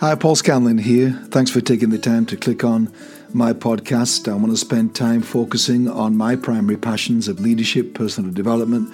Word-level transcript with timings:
Hi, 0.00 0.14
Paul 0.14 0.34
Scanlon 0.34 0.78
here. 0.78 1.10
Thanks 1.28 1.50
for 1.50 1.60
taking 1.60 1.90
the 1.90 1.98
time 1.98 2.24
to 2.26 2.36
click 2.36 2.64
on 2.64 2.90
my 3.34 3.52
podcast. 3.52 4.30
I 4.32 4.34
want 4.34 4.50
to 4.50 4.56
spend 4.56 4.94
time 4.94 5.20
focusing 5.20 5.88
on 5.90 6.16
my 6.16 6.36
primary 6.36 6.78
passions 6.78 7.28
of 7.28 7.38
leadership, 7.40 7.92
personal 7.92 8.30
development, 8.32 8.90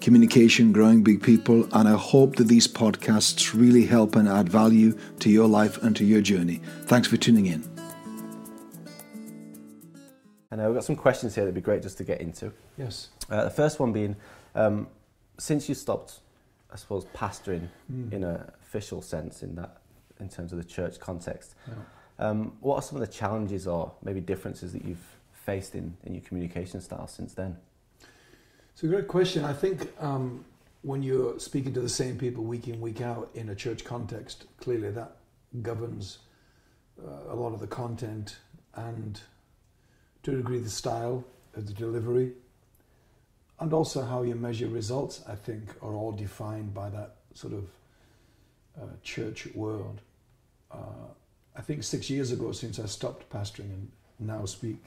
communication, 0.00 0.72
growing 0.72 1.04
big 1.04 1.22
people, 1.22 1.68
and 1.72 1.88
I 1.88 1.96
hope 1.96 2.36
that 2.36 2.48
these 2.48 2.66
podcasts 2.66 3.54
really 3.54 3.86
help 3.86 4.16
and 4.16 4.28
add 4.28 4.48
value 4.48 4.98
to 5.20 5.30
your 5.30 5.46
life 5.46 5.80
and 5.82 5.94
to 5.96 6.04
your 6.04 6.20
journey. 6.20 6.60
Thanks 6.86 7.06
for 7.06 7.16
tuning 7.16 7.46
in. 7.46 7.62
And 10.50 10.60
uh, 10.60 10.64
we've 10.64 10.74
got 10.74 10.84
some 10.84 10.96
questions 10.96 11.36
here 11.36 11.44
that'd 11.44 11.54
be 11.54 11.60
great 11.60 11.82
just 11.82 11.98
to 11.98 12.04
get 12.04 12.20
into. 12.20 12.52
Yes. 12.76 13.10
Uh, 13.30 13.44
the 13.44 13.50
first 13.50 13.78
one 13.78 13.92
being, 13.92 14.16
um, 14.56 14.88
since 15.38 15.68
you 15.68 15.76
stopped, 15.76 16.18
I 16.72 16.74
suppose, 16.76 17.04
pastoring 17.14 17.68
Mm. 17.92 18.12
in 18.12 18.24
an 18.24 18.50
official 18.62 19.00
sense, 19.00 19.42
in 19.42 19.54
that, 19.54 19.77
in 20.20 20.28
terms 20.28 20.52
of 20.52 20.58
the 20.58 20.64
church 20.64 20.98
context, 20.98 21.54
Yeah. 21.66 21.74
um, 22.18 22.52
what 22.60 22.76
are 22.76 22.82
some 22.82 23.00
of 23.00 23.06
the 23.06 23.12
challenges 23.12 23.66
or 23.66 23.92
maybe 24.02 24.20
differences 24.20 24.72
that 24.72 24.84
you've 24.84 25.16
faced 25.32 25.74
in, 25.74 25.96
in 26.04 26.14
your 26.14 26.22
communication 26.22 26.80
style 26.80 27.06
since 27.06 27.34
then? 27.34 27.56
It's 28.72 28.82
a 28.82 28.86
great 28.88 29.08
question. 29.08 29.44
I 29.44 29.52
think 29.52 29.88
um, 30.00 30.44
when 30.82 31.02
you're 31.02 31.38
speaking 31.40 31.72
to 31.74 31.80
the 31.80 31.88
same 31.88 32.16
people 32.16 32.44
week 32.44 32.68
in, 32.68 32.80
week 32.80 33.00
out 33.00 33.30
in 33.34 33.48
a 33.48 33.54
church 33.54 33.84
context, 33.84 34.44
clearly 34.60 34.90
that 34.92 35.16
governs 35.62 36.18
uh, 37.04 37.32
a 37.32 37.34
lot 37.34 37.52
of 37.54 37.60
the 37.60 37.66
content 37.66 38.36
and 38.74 39.20
to 40.22 40.32
a 40.32 40.36
degree 40.36 40.58
the 40.58 40.70
style 40.70 41.24
of 41.56 41.66
the 41.66 41.72
delivery 41.72 42.32
and 43.60 43.72
also 43.72 44.04
how 44.04 44.22
you 44.22 44.34
measure 44.34 44.68
results, 44.68 45.22
I 45.28 45.34
think, 45.34 45.62
are 45.82 45.94
all 45.94 46.12
defined 46.12 46.72
by 46.74 46.90
that 46.90 47.16
sort 47.34 47.54
of 47.54 47.64
uh, 48.80 48.86
church 49.02 49.48
world. 49.54 50.00
Uh, 50.70 51.08
I 51.56 51.60
think 51.60 51.82
six 51.82 52.08
years 52.10 52.30
ago, 52.32 52.52
since 52.52 52.78
I 52.78 52.86
stopped 52.86 53.28
pastoring 53.30 53.70
and 53.72 53.90
now 54.18 54.44
speak 54.44 54.84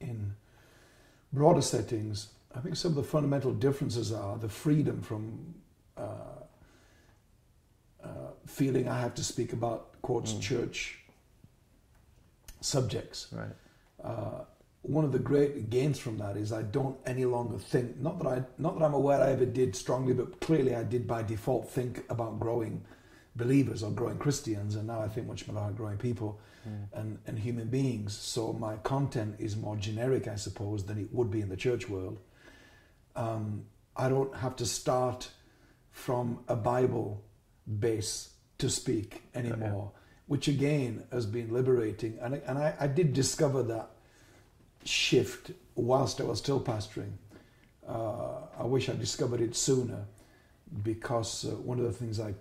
in 0.00 0.34
broader 1.32 1.62
settings, 1.62 2.28
I 2.54 2.60
think 2.60 2.76
some 2.76 2.90
of 2.92 2.96
the 2.96 3.04
fundamental 3.04 3.52
differences 3.52 4.12
are 4.12 4.36
the 4.36 4.48
freedom 4.48 5.02
from 5.02 5.54
uh, 5.96 6.02
uh, 8.02 8.08
feeling 8.46 8.88
I 8.88 8.98
have 9.00 9.14
to 9.16 9.24
speak 9.24 9.52
about 9.52 10.00
quotes 10.02 10.32
Mm. 10.32 10.40
church 10.40 10.98
subjects. 12.60 13.28
Right. 13.32 13.54
Uh, 14.02 14.44
one 14.82 15.04
of 15.04 15.12
the 15.12 15.18
great 15.18 15.68
gains 15.70 15.98
from 15.98 16.16
that 16.18 16.36
is 16.36 16.52
I 16.52 16.62
don't 16.62 16.96
any 17.04 17.26
longer 17.26 17.58
think 17.58 17.98
not 18.00 18.18
that 18.18 18.26
I 18.26 18.42
not 18.58 18.78
that 18.78 18.84
I'm 18.84 18.94
aware 18.94 19.20
I 19.20 19.30
ever 19.32 19.44
did 19.44 19.76
strongly, 19.76 20.14
but 20.14 20.40
clearly 20.40 20.74
I 20.74 20.82
did 20.84 21.06
by 21.06 21.22
default 21.22 21.70
think 21.70 22.02
about 22.08 22.40
growing 22.40 22.82
believers 23.44 23.82
or 23.82 23.90
growing 23.90 24.18
Christians, 24.18 24.76
and 24.76 24.86
now 24.86 25.00
I 25.00 25.08
think 25.08 25.26
much 25.26 25.46
more 25.48 25.56
about 25.56 25.76
growing 25.76 25.98
people 25.98 26.38
Mm. 26.68 26.88
and, 27.00 27.18
and 27.26 27.38
human 27.38 27.68
beings. 27.68 28.14
So 28.14 28.52
my 28.52 28.76
content 28.94 29.36
is 29.38 29.56
more 29.56 29.76
generic, 29.76 30.28
I 30.28 30.36
suppose, 30.36 30.84
than 30.84 30.98
it 30.98 31.08
would 31.10 31.30
be 31.30 31.40
in 31.40 31.48
the 31.48 31.56
church 31.56 31.88
world. 31.88 32.18
Um, 33.16 33.64
I 33.96 34.10
don't 34.10 34.34
have 34.36 34.56
to 34.56 34.66
start 34.66 35.30
from 35.90 36.40
a 36.48 36.56
Bible 36.56 37.24
base 37.78 38.34
to 38.58 38.68
speak 38.68 39.22
anymore, 39.34 39.92
which 40.26 40.48
again 40.48 41.04
has 41.10 41.24
been 41.24 41.50
liberating. 41.50 42.18
And, 42.20 42.34
I- 42.34 42.42
and 42.46 42.58
I, 42.58 42.74
I 42.78 42.86
did 42.88 43.14
discover 43.14 43.62
that 43.62 43.88
shift 44.84 45.52
whilst 45.74 46.20
I 46.20 46.24
was 46.24 46.38
still 46.40 46.60
pastoring. 46.60 47.12
Uh, 47.88 48.36
I 48.58 48.64
wish 48.64 48.90
I 48.90 48.96
discovered 48.96 49.40
it 49.40 49.56
sooner 49.56 50.04
because 50.82 51.46
uh, 51.46 51.52
one 51.56 51.78
of 51.78 51.84
the 51.86 51.92
things 51.92 52.20
I 52.20 52.34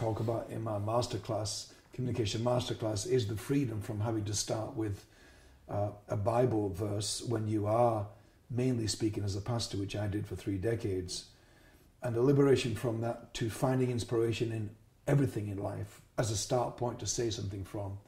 talk 0.00 0.20
about 0.20 0.48
in 0.50 0.62
my 0.62 0.78
masterclass, 0.78 1.72
communication 1.92 2.40
masterclass, 2.42 3.06
is 3.06 3.26
the 3.26 3.36
freedom 3.36 3.82
from 3.82 4.00
having 4.00 4.24
to 4.24 4.34
start 4.34 4.74
with 4.74 5.04
uh, 5.68 5.90
a 6.08 6.16
Bible 6.16 6.70
verse 6.70 7.22
when 7.28 7.46
you 7.46 7.66
are 7.66 8.06
mainly 8.50 8.86
speaking 8.86 9.22
as 9.22 9.36
a 9.36 9.40
pastor, 9.42 9.76
which 9.76 9.94
I 9.94 10.06
did 10.06 10.26
for 10.26 10.36
three 10.36 10.56
decades, 10.56 11.26
and 12.02 12.16
a 12.16 12.22
liberation 12.22 12.74
from 12.74 13.02
that 13.02 13.34
to 13.34 13.50
finding 13.50 13.90
inspiration 13.90 14.52
in 14.52 14.70
everything 15.06 15.48
in 15.48 15.58
life 15.58 16.00
as 16.16 16.30
a 16.30 16.36
start 16.36 16.78
point 16.78 16.98
to 17.00 17.06
say 17.06 17.28
something 17.28 17.64
from. 17.64 17.98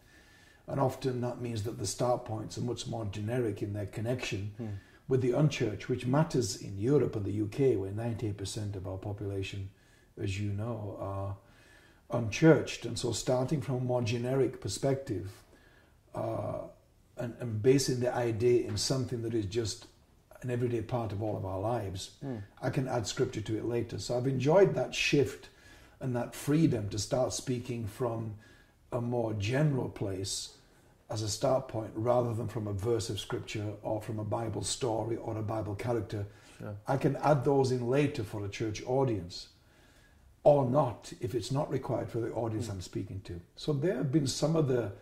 And 0.66 0.80
often 0.80 1.20
that 1.20 1.40
means 1.42 1.62
that 1.64 1.78
the 1.78 1.86
start 1.86 2.24
points 2.24 2.56
are 2.56 2.62
much 2.62 2.86
more 2.86 3.04
generic 3.04 3.62
in 3.62 3.74
their 3.74 3.86
connection 3.86 4.52
Mm. 4.58 4.78
with 5.08 5.20
the 5.20 5.32
unchurched, 5.32 5.88
which 5.90 6.06
matters 6.06 6.56
in 6.62 6.78
Europe 6.78 7.16
and 7.16 7.24
the 7.26 7.42
UK, 7.44 7.76
where 7.78 7.90
98% 7.92 8.76
of 8.76 8.86
our 8.86 8.96
population, 8.96 9.68
as 10.16 10.40
you 10.40 10.50
know, 10.52 10.96
are 10.98 11.36
unchurched. 12.12 12.84
And 12.84 12.98
so, 12.98 13.12
starting 13.12 13.60
from 13.60 13.76
a 13.76 13.80
more 13.80 14.02
generic 14.02 14.60
perspective 14.60 15.30
uh, 16.14 16.60
and, 17.16 17.34
and 17.40 17.62
basing 17.62 18.00
the 18.00 18.14
idea 18.14 18.66
in 18.66 18.76
something 18.76 19.22
that 19.22 19.34
is 19.34 19.46
just 19.46 19.86
an 20.42 20.50
everyday 20.50 20.82
part 20.82 21.12
of 21.12 21.22
all 21.22 21.36
of 21.36 21.44
our 21.44 21.60
lives, 21.60 22.10
Mm. 22.24 22.42
I 22.60 22.70
can 22.70 22.88
add 22.88 23.06
scripture 23.06 23.40
to 23.42 23.56
it 23.56 23.64
later. 23.64 23.98
So, 23.98 24.16
I've 24.16 24.26
enjoyed 24.26 24.74
that 24.74 24.94
shift 24.94 25.48
and 26.00 26.16
that 26.16 26.34
freedom 26.34 26.88
to 26.88 26.98
start 26.98 27.32
speaking 27.32 27.86
from 27.86 28.34
a 28.90 29.00
more 29.00 29.32
general 29.34 29.88
place 29.88 30.56
as 31.08 31.22
a 31.22 31.28
start 31.28 31.68
point 31.68 31.90
rather 31.94 32.34
than 32.34 32.48
from 32.48 32.66
a 32.66 32.72
verse 32.72 33.10
of 33.10 33.20
scripture 33.20 33.72
or 33.82 34.00
from 34.00 34.18
a 34.18 34.24
Bible 34.24 34.62
story 34.62 35.16
or 35.16 35.36
a 35.36 35.42
Bible 35.42 35.74
character. 35.74 36.26
Sure. 36.58 36.76
I 36.88 36.96
can 36.96 37.16
add 37.16 37.44
those 37.44 37.70
in 37.70 37.88
later 37.88 38.24
for 38.24 38.44
a 38.44 38.48
church 38.48 38.82
audience 38.86 39.48
or 40.44 40.68
not 40.68 41.12
if 41.20 41.34
it's 41.34 41.52
not 41.52 41.70
required 41.70 42.08
for 42.08 42.18
the 42.18 42.32
audience 42.32 42.68
I'm 42.68 42.80
speaking 42.80 43.20
to. 43.24 43.40
So 43.56 43.72
there 43.72 43.96
have 43.96 44.10
been 44.10 44.26
some 44.26 44.56
of 44.56 44.68
the, 44.68 44.92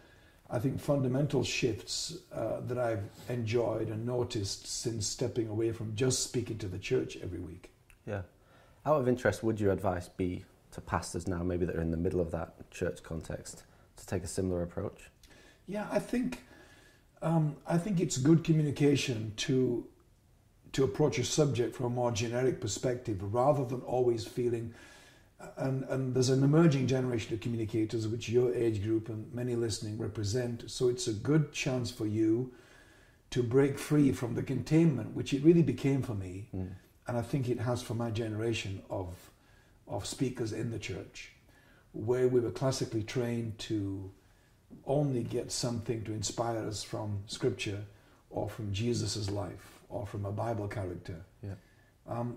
I 0.51 0.59
think, 0.59 0.81
fundamental 0.81 1.43
shifts 1.43 2.19
uh, 2.33 2.61
that 2.67 2.79
I've 2.79 3.05
enjoyed 3.29 3.89
and 3.89 4.05
noticed 4.05 4.67
since 4.67 5.07
stepping 5.07 5.49
away 5.49 5.73
from 5.73 5.95
just 5.97 6.23
speaking 6.23 6.59
to 6.59 6.69
the 6.69 6.79
church 6.79 7.17
every 7.23 7.41
week. 7.41 7.71
Yeah. 8.07 8.23
Out 8.85 9.01
of 9.01 9.09
interest, 9.09 9.43
would 9.43 9.61
your 9.61 9.73
advice 9.73 10.09
be 10.09 10.45
to 10.73 10.81
pastors 10.81 11.27
now, 11.27 11.43
maybe 11.43 11.67
that 11.67 11.77
are 11.77 11.81
in 11.81 11.91
the 11.91 11.97
middle 11.97 12.21
of 12.21 12.31
that 12.31 12.71
church 12.71 13.03
context, 13.03 13.65
to 13.97 14.07
take 14.07 14.23
a 14.23 14.27
similar 14.27 14.63
approach? 14.63 15.11
Yeah, 15.67 15.87
I 15.91 15.99
think 15.99 16.41
um, 17.23 17.57
I 17.67 17.77
think 17.77 18.01
it's 18.01 18.17
good 18.17 18.45
communication 18.45 19.33
to 19.39 19.87
to 20.73 20.85
approach 20.85 21.19
a 21.19 21.25
subject 21.25 21.75
from 21.75 21.87
a 21.87 21.91
more 21.91 22.13
generic 22.13 22.61
perspective 22.61 23.35
rather 23.35 23.65
than 23.65 23.81
always 23.83 24.25
feeling. 24.25 24.73
And, 25.57 25.85
and 25.85 26.15
there's 26.15 26.29
an 26.29 26.45
emerging 26.45 26.87
generation 26.87 27.33
of 27.35 27.41
communicators, 27.41 28.07
which 28.07 28.29
your 28.29 28.55
age 28.55 28.83
group 28.83 29.09
and 29.09 29.33
many 29.33 29.57
listening 29.57 29.97
represent. 29.99 30.71
So 30.71 30.89
it's 30.89 31.07
a 31.09 31.13
good 31.13 31.53
chance 31.53 31.91
for 31.91 32.07
you 32.07 32.53
to 33.31 33.43
break 33.43 33.79
free 33.79 34.13
from 34.13 34.35
the 34.35 34.43
containment, 34.43 35.15
which 35.15 35.33
it 35.33 35.43
really 35.43 35.63
became 35.63 36.03
for 36.03 36.15
me, 36.15 36.49
Mm. 36.55 36.71
and 37.07 37.17
I 37.17 37.23
think 37.23 37.49
it 37.49 37.61
has 37.61 37.81
for 37.83 37.95
my 37.95 38.11
generation 38.11 38.83
of 38.91 39.31
of 39.89 40.07
speakers 40.07 40.53
in 40.53 40.71
the 40.71 40.79
church, 40.79 41.33
where 41.93 42.29
we 42.29 42.39
were 42.39 42.53
classically 42.53 43.03
trained 43.03 43.59
to 43.59 44.11
only 44.87 45.25
get 45.25 45.51
something 45.51 46.05
to 46.05 46.13
inspire 46.13 46.59
us 46.69 46.85
from 46.85 47.25
Scripture 47.27 47.85
or 48.31 48.49
from 48.49 48.73
Jesus' 48.73 49.29
life 49.31 49.81
or 49.89 50.07
from 50.07 50.25
a 50.25 50.31
Bible 50.31 50.69
character. 50.69 51.25
Yeah. 51.43 51.55
Um, 52.07 52.37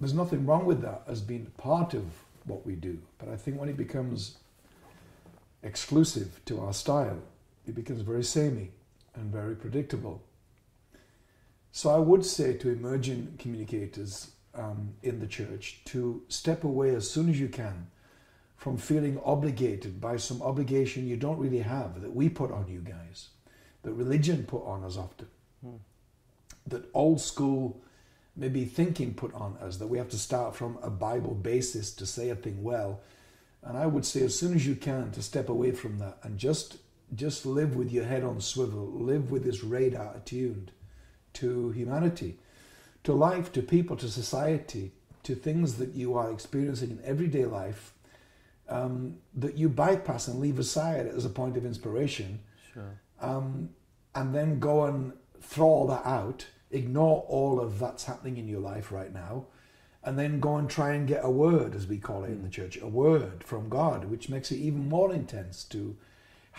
there's 0.00 0.14
nothing 0.14 0.46
wrong 0.46 0.66
with 0.66 0.82
that 0.82 1.02
as 1.06 1.20
being 1.20 1.46
part 1.56 1.94
of 1.94 2.04
what 2.44 2.66
we 2.66 2.74
do, 2.74 2.98
but 3.18 3.28
I 3.28 3.36
think 3.36 3.58
when 3.58 3.68
it 3.68 3.76
becomes 3.76 4.36
exclusive 5.62 6.40
to 6.44 6.60
our 6.60 6.72
style, 6.72 7.18
it 7.66 7.74
becomes 7.74 8.02
very 8.02 8.22
samey 8.22 8.70
and 9.14 9.32
very 9.32 9.56
predictable. 9.56 10.22
So 11.72 11.90
I 11.90 11.98
would 11.98 12.24
say 12.24 12.54
to 12.54 12.70
emerging 12.70 13.34
communicators 13.38 14.30
um, 14.54 14.94
in 15.02 15.20
the 15.20 15.26
church 15.26 15.80
to 15.86 16.22
step 16.28 16.64
away 16.64 16.94
as 16.94 17.10
soon 17.10 17.28
as 17.28 17.38
you 17.38 17.48
can 17.48 17.88
from 18.56 18.78
feeling 18.78 19.20
obligated 19.24 20.00
by 20.00 20.16
some 20.16 20.40
obligation 20.40 21.06
you 21.06 21.16
don't 21.16 21.38
really 21.38 21.60
have 21.60 22.00
that 22.00 22.14
we 22.14 22.28
put 22.28 22.50
on 22.50 22.66
you 22.68 22.80
guys, 22.80 23.28
that 23.82 23.92
religion 23.92 24.44
put 24.44 24.64
on 24.64 24.84
us 24.84 24.96
often, 24.96 25.26
Hmm. 25.62 25.76
that 26.66 26.84
old 26.94 27.20
school 27.20 27.80
maybe 28.36 28.64
thinking 28.64 29.14
put 29.14 29.32
on 29.34 29.56
us, 29.62 29.78
that 29.78 29.86
we 29.86 29.98
have 29.98 30.10
to 30.10 30.18
start 30.18 30.54
from 30.54 30.78
a 30.82 30.90
Bible 30.90 31.34
basis 31.34 31.92
to 31.94 32.06
say 32.06 32.28
a 32.30 32.36
thing 32.36 32.62
well. 32.62 33.00
And 33.62 33.76
I 33.76 33.86
would 33.86 34.04
say 34.04 34.22
as 34.22 34.38
soon 34.38 34.54
as 34.54 34.66
you 34.66 34.76
can 34.76 35.10
to 35.12 35.22
step 35.22 35.48
away 35.48 35.72
from 35.72 35.98
that 35.98 36.18
and 36.22 36.38
just 36.38 36.78
just 37.14 37.46
live 37.46 37.76
with 37.76 37.92
your 37.92 38.04
head 38.04 38.24
on 38.24 38.40
swivel, 38.40 38.84
live 38.86 39.30
with 39.30 39.44
this 39.44 39.62
radar 39.62 40.12
attuned 40.16 40.72
to 41.34 41.70
humanity, 41.70 42.36
to 43.04 43.12
life, 43.12 43.52
to 43.52 43.62
people, 43.62 43.96
to 43.96 44.08
society, 44.08 44.90
to 45.22 45.34
things 45.36 45.76
that 45.76 45.94
you 45.94 46.14
are 46.14 46.32
experiencing 46.32 46.90
in 46.90 47.00
everyday 47.04 47.44
life 47.44 47.92
um, 48.68 49.18
that 49.34 49.56
you 49.56 49.68
bypass 49.68 50.26
and 50.26 50.40
leave 50.40 50.58
aside 50.58 51.06
as 51.06 51.24
a 51.24 51.28
point 51.30 51.56
of 51.56 51.64
inspiration, 51.64 52.40
Sure. 52.74 53.00
um, 53.20 53.70
and 54.16 54.34
then 54.34 54.58
go 54.58 54.84
and 54.86 55.12
throw 55.40 55.66
all 55.68 55.86
that 55.86 56.04
out, 56.04 56.46
ignore 56.70 57.24
all 57.28 57.60
of 57.60 57.78
that's 57.78 58.04
happening 58.04 58.36
in 58.38 58.48
your 58.48 58.60
life 58.60 58.90
right 58.92 59.12
now, 59.12 59.46
and 60.02 60.18
then 60.18 60.40
go 60.40 60.56
and 60.56 60.70
try 60.70 60.92
and 60.92 61.08
get 61.08 61.24
a 61.24 61.30
word, 61.30 61.74
as 61.74 61.86
we 61.86 61.98
call 61.98 62.24
it 62.24 62.30
in 62.30 62.42
the 62.42 62.48
hmm. 62.48 62.52
church, 62.52 62.78
a 62.80 62.86
word 62.86 63.42
from 63.44 63.68
God, 63.68 64.06
which 64.06 64.28
makes 64.28 64.50
it 64.50 64.56
even 64.56 64.88
more 64.88 65.12
intense 65.12 65.64
to 65.64 65.96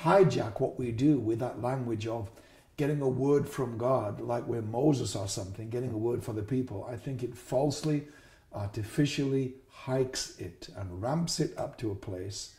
hijack 0.01 0.59
what 0.59 0.77
we 0.77 0.91
do 0.91 1.17
with 1.17 1.39
that 1.39 1.61
language 1.61 2.05
of 2.05 2.29
getting 2.75 3.01
a 3.01 3.07
word 3.07 3.49
from 3.49 3.77
God, 3.77 4.21
like 4.21 4.45
we're 4.45 4.61
Moses 4.61 5.15
or 5.15 5.27
something, 5.27 5.69
getting 5.69 5.91
a 5.91 5.97
word 5.97 6.23
for 6.23 6.33
the 6.33 6.43
people. 6.43 6.87
I 6.89 6.95
think 6.95 7.23
it 7.23 7.35
falsely, 7.35 8.07
artificially 8.53 9.55
hikes 9.69 10.37
it 10.37 10.69
and 10.75 11.01
ramps 11.01 11.39
it 11.39 11.57
up 11.57 11.77
to 11.79 11.91
a 11.91 11.95
place 11.95 12.55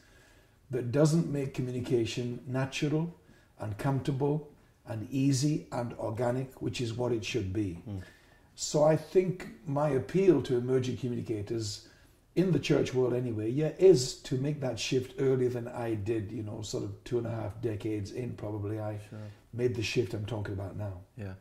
that 0.70 0.90
doesn't 0.90 1.30
make 1.30 1.54
communication 1.54 2.40
natural 2.46 3.14
and 3.60 3.78
comfortable 3.78 4.50
and 4.88 5.08
easy 5.11 5.67
and 5.73 5.93
organic, 5.94 6.61
which 6.61 6.81
is 6.81 6.93
what 6.94 7.12
it 7.12 7.25
should 7.25 7.52
be. 7.52 7.82
Mm. 7.88 8.02
So 8.55 8.82
I 8.82 8.96
think 8.96 9.49
my 9.67 9.90
appeal 9.90 10.43
to 10.43 10.56
emerging 10.56 10.96
communicators 10.96 11.87
in 12.35 12.52
the 12.52 12.58
church 12.58 12.94
world 12.94 13.14
anyway, 13.14 13.50
yeah, 13.50 13.73
is 13.79 14.14
to 14.14 14.37
make 14.37 14.61
that 14.61 14.79
shift 14.79 15.14
earlier 15.20 15.49
than 15.49 15.69
I 15.69 15.94
did, 15.94 16.31
you 16.31 16.43
know, 16.43 16.62
sort 16.62 16.85
of 16.85 17.02
two 17.05 17.19
and 17.19 17.26
a 17.26 17.31
half 17.31 17.61
decades 17.61 18.12
in 18.12 18.32
probably 18.32 18.81
I 18.81 18.99
sure. 19.11 19.19
made 19.52 19.75
the 19.75 19.82
shift 19.82 20.14
I'm 20.14 20.25
talking 20.25 20.55
about 20.55 20.76
now. 20.76 21.00
Yeah. 21.17 21.35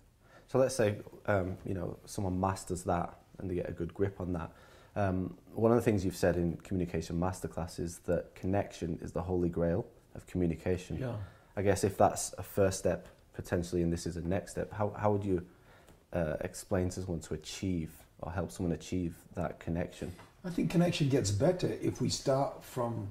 So 0.47 0.57
let's 0.57 0.75
say, 0.75 0.97
um, 1.27 1.57
you 1.65 1.73
know, 1.73 1.97
someone 2.05 2.39
masters 2.39 2.83
that 2.83 3.13
and 3.37 3.49
they 3.49 3.55
get 3.55 3.69
a 3.69 3.73
good 3.73 3.93
grip 3.93 4.19
on 4.19 4.33
that. 4.33 4.51
Um, 4.95 5.37
one 5.53 5.71
of 5.71 5.75
the 5.75 5.83
things 5.83 6.03
you've 6.03 6.15
said 6.15 6.35
in 6.35 6.57
communication 6.57 7.19
masterclass 7.19 7.79
is 7.79 7.99
that 8.05 8.33
connection 8.33 8.97
is 9.01 9.11
the 9.11 9.21
holy 9.21 9.49
grail 9.49 9.85
of 10.15 10.25
communication. 10.25 10.97
Yeah. 10.99 11.15
I 11.55 11.61
guess 11.61 11.83
if 11.83 11.97
that's 11.97 12.33
a 12.37 12.43
first 12.43 12.79
step 12.79 13.07
potentially 13.37 13.83
and 13.83 13.93
this 13.93 14.05
is 14.05 14.17
a 14.17 14.21
next 14.27 14.51
step, 14.51 14.73
how, 14.73 14.91
how 14.97 15.11
would 15.11 15.23
you 15.23 15.45
uh, 16.11 16.35
explain 16.41 16.89
to 16.89 17.01
someone 17.01 17.21
to 17.21 17.35
achieve 17.35 17.91
or 18.19 18.31
help 18.31 18.51
someone 18.51 18.73
achieve 18.73 19.15
that 19.35 19.59
connection? 19.59 20.11
I 20.43 20.49
think 20.49 20.71
connection 20.71 21.07
gets 21.07 21.31
better 21.31 21.71
if 21.81 22.01
we 22.01 22.09
start 22.09 22.63
from 22.63 23.09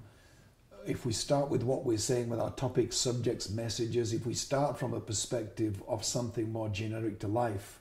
if 0.86 1.04
we 1.04 1.12
start 1.12 1.50
with 1.50 1.64
what 1.64 1.84
we're 1.84 1.98
saying 1.98 2.28
with 2.28 2.38
our 2.38 2.52
topics, 2.52 2.96
subjects, 2.96 3.50
messages, 3.50 4.12
if 4.12 4.24
we 4.24 4.34
start 4.34 4.78
from 4.78 4.94
a 4.94 5.00
perspective 5.00 5.82
of 5.88 6.04
something 6.04 6.52
more 6.52 6.68
generic 6.68 7.18
to 7.18 7.26
life, 7.26 7.80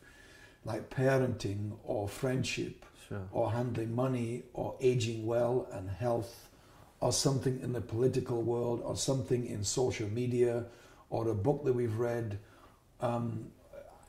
like 0.64 0.90
parenting 0.90 1.74
or 1.84 2.10
friendship 2.10 2.84
sure. 3.08 3.22
or 3.32 3.52
handling 3.52 3.94
money 3.94 4.42
or 4.54 4.76
aging 4.82 5.24
well 5.24 5.68
and 5.72 5.88
health 5.88 6.50
or 7.00 7.14
something 7.14 7.60
in 7.60 7.74
the 7.74 7.82
political 7.82 8.42
world 8.42 8.82
or 8.84 8.98
something 8.98 9.46
in 9.46 9.64
social 9.64 10.10
media 10.10 10.66
or 11.10 11.28
a 11.30 11.36
book 11.36 11.64
that 11.66 11.74
we've 11.74 11.98
read, 11.98 12.40
um, 13.02 13.52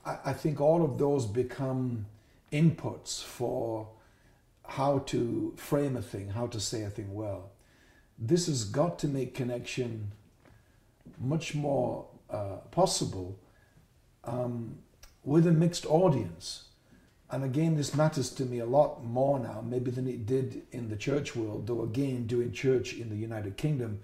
I, 0.05 0.19
I 0.27 0.33
think 0.33 0.61
all 0.61 0.85
of 0.85 0.99
those 0.99 1.27
become 1.27 2.07
inputs 2.53 3.23
for 3.23 3.89
how 4.69 4.99
to 4.99 5.55
frame 5.57 5.97
a 5.97 6.03
thing, 6.03 6.31
how 6.31 6.47
to 6.49 6.61
say 6.61 6.83
a 6.83 6.91
thing 6.91 7.15
well. 7.15 7.51
This 8.19 8.47
has 8.47 8.65
got 8.65 8.99
to 9.01 9.09
make 9.09 9.35
connection 9.35 10.13
much 11.19 11.55
more 11.55 12.07
uh, 12.31 12.57
possible 12.71 13.39
um, 14.25 14.79
with 15.25 15.47
a 15.47 15.53
mixed 15.53 15.87
audience. 15.87 16.65
And 17.31 17.45
again, 17.45 17.77
this 17.77 17.95
matters 17.95 18.31
to 18.31 18.45
me 18.45 18.61
a 18.61 18.67
lot 18.67 19.05
more 19.05 19.39
now, 19.39 19.63
maybe 19.65 19.91
than 19.91 20.07
it 20.07 20.27
did 20.27 20.63
in 20.71 20.89
the 20.89 20.97
church 20.97 21.35
world, 21.35 21.67
though 21.67 21.83
again, 21.83 22.27
doing 22.27 22.53
church 22.53 22.95
in 22.95 23.11
the 23.11 23.17
United 23.17 23.57
Kingdom, 23.57 24.01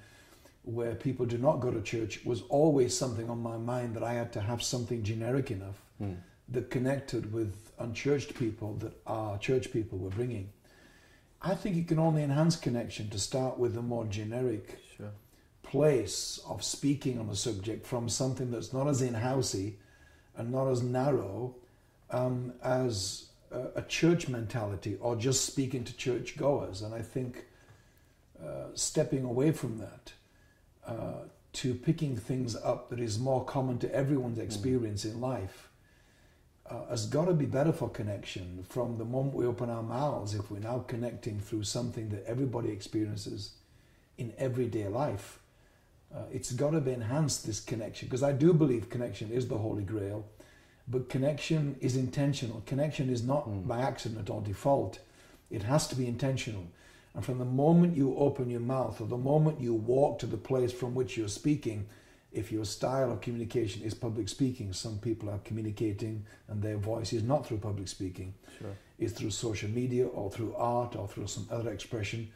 where 0.64 0.94
people 0.94 1.26
do 1.26 1.38
not 1.38 1.60
go 1.60 1.70
to 1.70 1.82
church, 1.82 2.24
was 2.24 2.42
always 2.48 2.96
something 2.96 3.28
on 3.28 3.42
my 3.42 3.56
mind 3.56 3.94
that 3.96 4.02
I 4.02 4.14
had 4.14 4.32
to 4.34 4.40
have 4.40 4.62
something 4.62 5.02
generic 5.02 5.50
enough 5.50 5.82
mm. 6.00 6.16
that 6.48 6.70
connected 6.70 7.32
with 7.32 7.72
unchurched 7.78 8.34
people 8.34 8.74
that 8.74 8.92
our 9.06 9.38
church 9.38 9.72
people 9.72 9.98
were 9.98 10.10
bringing. 10.10 10.50
I 11.40 11.56
think 11.56 11.76
it 11.76 11.88
can 11.88 11.98
only 11.98 12.22
enhance 12.22 12.54
connection 12.54 13.10
to 13.10 13.18
start 13.18 13.58
with 13.58 13.76
a 13.76 13.82
more 13.82 14.04
generic 14.04 14.78
sure. 14.96 15.10
place 15.64 16.38
of 16.48 16.62
speaking 16.62 17.18
on 17.18 17.28
a 17.28 17.34
subject 17.34 17.84
from 17.84 18.08
something 18.08 18.52
that's 18.52 18.72
not 18.72 18.86
as 18.86 19.02
in-housey 19.02 19.74
and 20.36 20.52
not 20.52 20.68
as 20.68 20.82
narrow 20.82 21.56
um, 22.10 22.52
as 22.62 23.26
a, 23.50 23.80
a, 23.80 23.82
church 23.82 24.28
mentality 24.28 24.96
or 25.00 25.16
just 25.16 25.44
speaking 25.44 25.82
to 25.82 25.96
church 25.96 26.36
goers. 26.36 26.82
And 26.82 26.94
I 26.94 27.02
think 27.02 27.46
uh, 28.40 28.66
stepping 28.74 29.24
away 29.24 29.50
from 29.50 29.78
that 29.78 30.12
uh, 30.86 31.24
to 31.52 31.74
picking 31.74 32.16
things 32.16 32.56
up 32.56 32.90
that 32.90 33.00
is 33.00 33.18
more 33.18 33.44
common 33.44 33.78
to 33.78 33.94
everyone's 33.94 34.38
mm. 34.38 34.42
experience 34.42 35.04
mm. 35.04 35.12
in 35.12 35.20
life 35.20 35.68
uh, 36.72 36.86
has 36.88 37.06
got 37.06 37.26
to 37.26 37.34
be 37.34 37.44
better 37.44 37.72
for 37.72 37.88
connection 37.88 38.64
from 38.68 38.96
the 38.96 39.04
moment 39.04 39.34
we 39.34 39.46
open 39.46 39.68
our 39.68 39.82
mouths 39.82 40.34
if 40.34 40.50
we're 40.50 40.58
now 40.58 40.78
connecting 40.80 41.40
through 41.40 41.64
something 41.64 42.08
that 42.08 42.24
everybody 42.26 42.70
experiences 42.70 43.52
in 44.16 44.32
everyday 44.38 44.88
life. 44.88 45.38
Uh, 46.14 46.24
it's 46.30 46.52
got 46.52 46.70
to 46.70 46.80
be 46.80 46.92
enhanced 46.92 47.46
this 47.46 47.60
connection 47.60 48.06
because 48.06 48.22
I 48.22 48.32
do 48.32 48.52
believe 48.52 48.90
connection 48.90 49.30
is 49.30 49.48
the 49.48 49.58
holy 49.58 49.82
grail, 49.82 50.26
but 50.86 51.08
connection 51.08 51.76
is 51.80 51.96
intentional. 51.96 52.62
Connection 52.66 53.10
is 53.10 53.22
not 53.22 53.48
mm. 53.48 53.66
by 53.66 53.80
accident 53.80 54.30
or 54.30 54.40
default, 54.40 55.00
it 55.50 55.64
has 55.64 55.86
to 55.88 55.96
be 55.96 56.06
intentional. 56.06 56.66
And 57.14 57.24
from 57.24 57.38
the 57.38 57.44
moment 57.44 57.96
you 57.96 58.16
open 58.16 58.48
your 58.48 58.60
mouth 58.60 59.00
or 59.00 59.06
the 59.06 59.16
moment 59.16 59.60
you 59.60 59.74
walk 59.74 60.18
to 60.20 60.26
the 60.26 60.36
place 60.36 60.72
from 60.72 60.94
which 60.94 61.16
you're 61.16 61.28
speaking, 61.28 61.86
if 62.32 62.50
your 62.50 62.64
style 62.64 63.12
of 63.12 63.20
communication 63.20 63.82
is 63.82 63.92
public 63.92 64.28
speaking, 64.28 64.72
some 64.72 64.98
people 64.98 65.28
are 65.28 65.38
communicating 65.44 66.24
and 66.48 66.62
their 66.62 66.78
voice 66.78 67.12
is 67.12 67.22
not 67.22 67.46
through 67.46 67.58
public 67.58 67.88
speaking. 67.88 68.32
Sure. 68.58 68.70
It's 68.98 69.12
through 69.12 69.30
social 69.30 69.68
media 69.68 70.06
or 70.06 70.30
through 70.30 70.54
art 70.54 70.96
or 70.96 71.06
through 71.06 71.26
some 71.26 71.46
other 71.50 71.70
expression. 71.70 72.30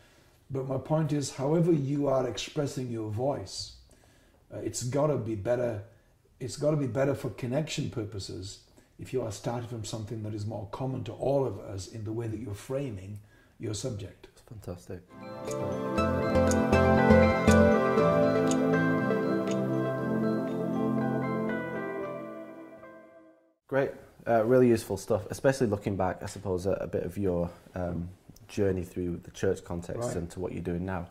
But 0.51 0.69
my 0.69 0.79
point 0.79 1.13
is, 1.13 1.35
however 1.35 1.73
you 1.73 2.09
are 2.09 2.29
expressing 2.29 2.91
your 2.91 3.11
voice, 3.11 3.77
uh, 4.55 4.59
it's 4.59 4.83
got 4.83 5.09
to 5.09 5.17
be 5.17 5.35
better. 5.35 5.83
It's 6.39 6.57
got 6.57 6.73
to 6.73 6.77
be 6.77 6.87
better 6.87 7.15
for 7.15 7.31
connection 7.31 7.89
purposes 7.89 8.61
if 8.99 9.13
you 9.13 9.23
are 9.23 9.33
starting 9.33 9.69
from 9.69 9.85
something 9.85 10.23
that 10.23 10.35
is 10.35 10.47
more 10.47 10.69
common 10.71 11.05
to 11.05 11.13
all 11.13 11.47
of 11.47 11.59
us 11.59 11.89
in 11.89 12.05
the 12.05 12.13
way 12.13 12.27
that 12.27 12.41
you're 12.41 12.55
framing 12.55 13.21
your 13.59 13.75
subject. 13.75 14.29
Fantastic. 14.49 15.01
Great, 23.69 23.91
uh, 24.29 24.45
really 24.45 24.69
useful 24.69 24.97
stuff, 24.97 25.27
especially 25.31 25.67
looking 25.67 25.97
back, 25.97 26.23
I 26.23 26.27
suppose, 26.27 26.67
at 26.67 26.81
a 26.81 26.87
bit 26.87 27.03
of 27.03 27.19
your 27.19 27.51
um, 27.75 28.09
journey 28.49 28.85
through 28.85 29.21
the 29.25 29.31
church 29.33 29.65
context 29.65 30.03
right. 30.03 30.17
and 30.17 30.31
to 30.31 30.41
what 30.41 30.53
you're 30.53 30.63
doing 30.63 30.85
now. 30.85 31.09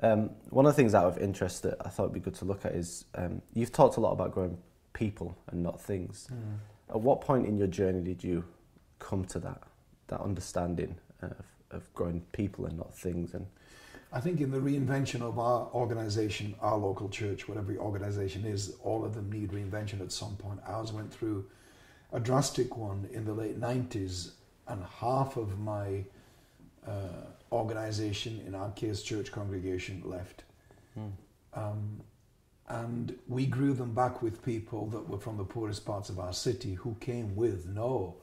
Um, 0.00 0.30
one 0.50 0.66
of 0.66 0.72
the 0.72 0.76
things 0.76 0.94
out 0.94 1.04
of 1.04 1.18
interest 1.18 1.62
that 1.62 1.76
I 1.84 1.88
thought 1.88 2.04
would 2.04 2.12
be 2.12 2.20
good 2.20 2.34
to 2.36 2.44
look 2.44 2.66
at 2.66 2.72
is 2.72 3.04
um, 3.14 3.40
you've 3.54 3.70
talked 3.70 3.96
a 3.98 4.00
lot 4.00 4.10
about 4.10 4.32
growing 4.32 4.58
people 4.92 5.36
and 5.46 5.62
not 5.62 5.80
things. 5.80 6.28
Mm. 6.32 6.56
At 6.90 7.00
what 7.00 7.20
point 7.20 7.46
in 7.46 7.56
your 7.56 7.68
journey 7.68 8.02
did 8.02 8.24
you 8.24 8.44
come 8.98 9.24
to 9.26 9.38
that 9.38 9.62
that 10.08 10.20
understanding 10.20 10.96
of, 11.22 11.32
of 11.72 11.92
growing 11.94 12.22
people 12.32 12.66
and 12.66 12.76
not 12.76 12.94
things? 12.94 13.34
And 13.34 13.46
I 14.12 14.20
think 14.20 14.40
in 14.40 14.50
the 14.50 14.58
reinvention 14.58 15.22
of 15.22 15.38
our 15.38 15.68
organization, 15.72 16.54
our 16.60 16.76
local 16.76 17.08
church, 17.08 17.48
whatever 17.48 17.74
organization 17.76 18.44
is, 18.44 18.74
all 18.82 19.04
of 19.04 19.14
them 19.14 19.32
need 19.32 19.52
reinvention 19.52 20.00
at 20.00 20.12
some 20.12 20.36
point. 20.36 20.60
Ours 20.66 20.92
went 20.92 21.12
through 21.12 21.46
a 22.12 22.20
drastic 22.20 22.76
one 22.76 23.08
in 23.12 23.24
the 23.24 23.32
late 23.32 23.58
90s, 23.58 24.32
and 24.68 24.84
half 25.00 25.36
of 25.36 25.58
my 25.58 26.04
uh, 26.86 27.26
organization, 27.50 28.42
in 28.46 28.54
our 28.54 28.70
case, 28.72 29.02
church 29.02 29.32
congregation, 29.32 30.02
left. 30.04 30.44
Hmm. 30.94 31.08
Um, 31.54 32.00
and 32.68 33.18
we 33.28 33.46
grew 33.46 33.72
them 33.72 33.94
back 33.94 34.22
with 34.22 34.44
people 34.44 34.86
that 34.88 35.08
were 35.08 35.18
from 35.18 35.36
the 35.36 35.44
poorest 35.44 35.84
parts 35.84 36.08
of 36.10 36.18
our 36.18 36.32
city 36.32 36.74
who 36.74 36.96
came 37.00 37.34
with 37.34 37.66
no 37.66 38.16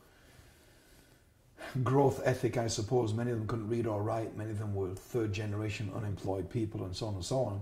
growth 1.84 2.22
ethic, 2.25 2.58
I 2.58 2.68
suppose. 2.68 3.13
Many 3.13 3.32
of 3.32 3.38
them 3.38 3.48
couldn't 3.48 3.70
read 3.70 3.88
or 3.88 4.01
write, 4.01 4.38
many 4.38 4.51
of 4.51 4.60
them 4.60 4.74
were 4.74 4.94
third 4.96 5.34
generation 5.34 5.92
unemployed 5.96 6.50
people, 6.50 6.84
and 6.84 6.96
so 6.96 7.08
on 7.08 7.16
and 7.16 7.25
so 7.25 7.39
on. 7.39 7.62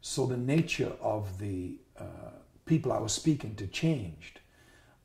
So 0.00 0.26
the 0.26 0.36
nature 0.36 0.92
of 1.00 1.38
the 1.38 1.78
uh, 1.98 2.30
people 2.66 2.92
I 2.92 2.98
was 2.98 3.12
speaking 3.12 3.54
to 3.56 3.66
changed. 3.66 4.40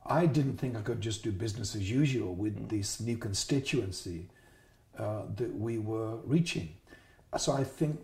I 0.06 0.26
didn't 0.26 0.58
think 0.58 0.76
I 0.76 0.82
could 0.82 1.02
just 1.02 1.24
do 1.24 1.32
business 1.32 1.76
as 1.76 1.90
usual 1.90 2.34
with 2.34 2.58
mm. 2.58 2.70
this 2.70 3.00
new 3.00 3.18
constituency 3.18 4.28
uh, 4.98 5.24
that 5.36 5.56
we 5.56 5.78
were 5.78 6.18
reaching. 6.26 6.70
So 7.38 7.52
I 7.54 7.64
think 7.64 8.02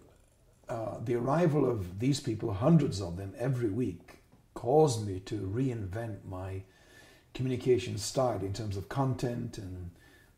uh, 0.70 1.00
the 1.04 1.16
arrival 1.16 1.70
of 1.70 2.00
these 2.00 2.20
people, 2.20 2.54
hundreds 2.54 3.02
of 3.02 3.18
them 3.18 3.34
every 3.38 3.70
week, 3.70 4.20
caused 4.54 5.06
me 5.06 5.20
to 5.22 5.36
reinvent 5.36 6.18
my 6.30 6.62
communication 7.34 7.98
style 7.98 8.40
in 8.40 8.54
terms 8.54 8.78
of 8.78 8.88
content 8.88 9.58
and 9.58 9.92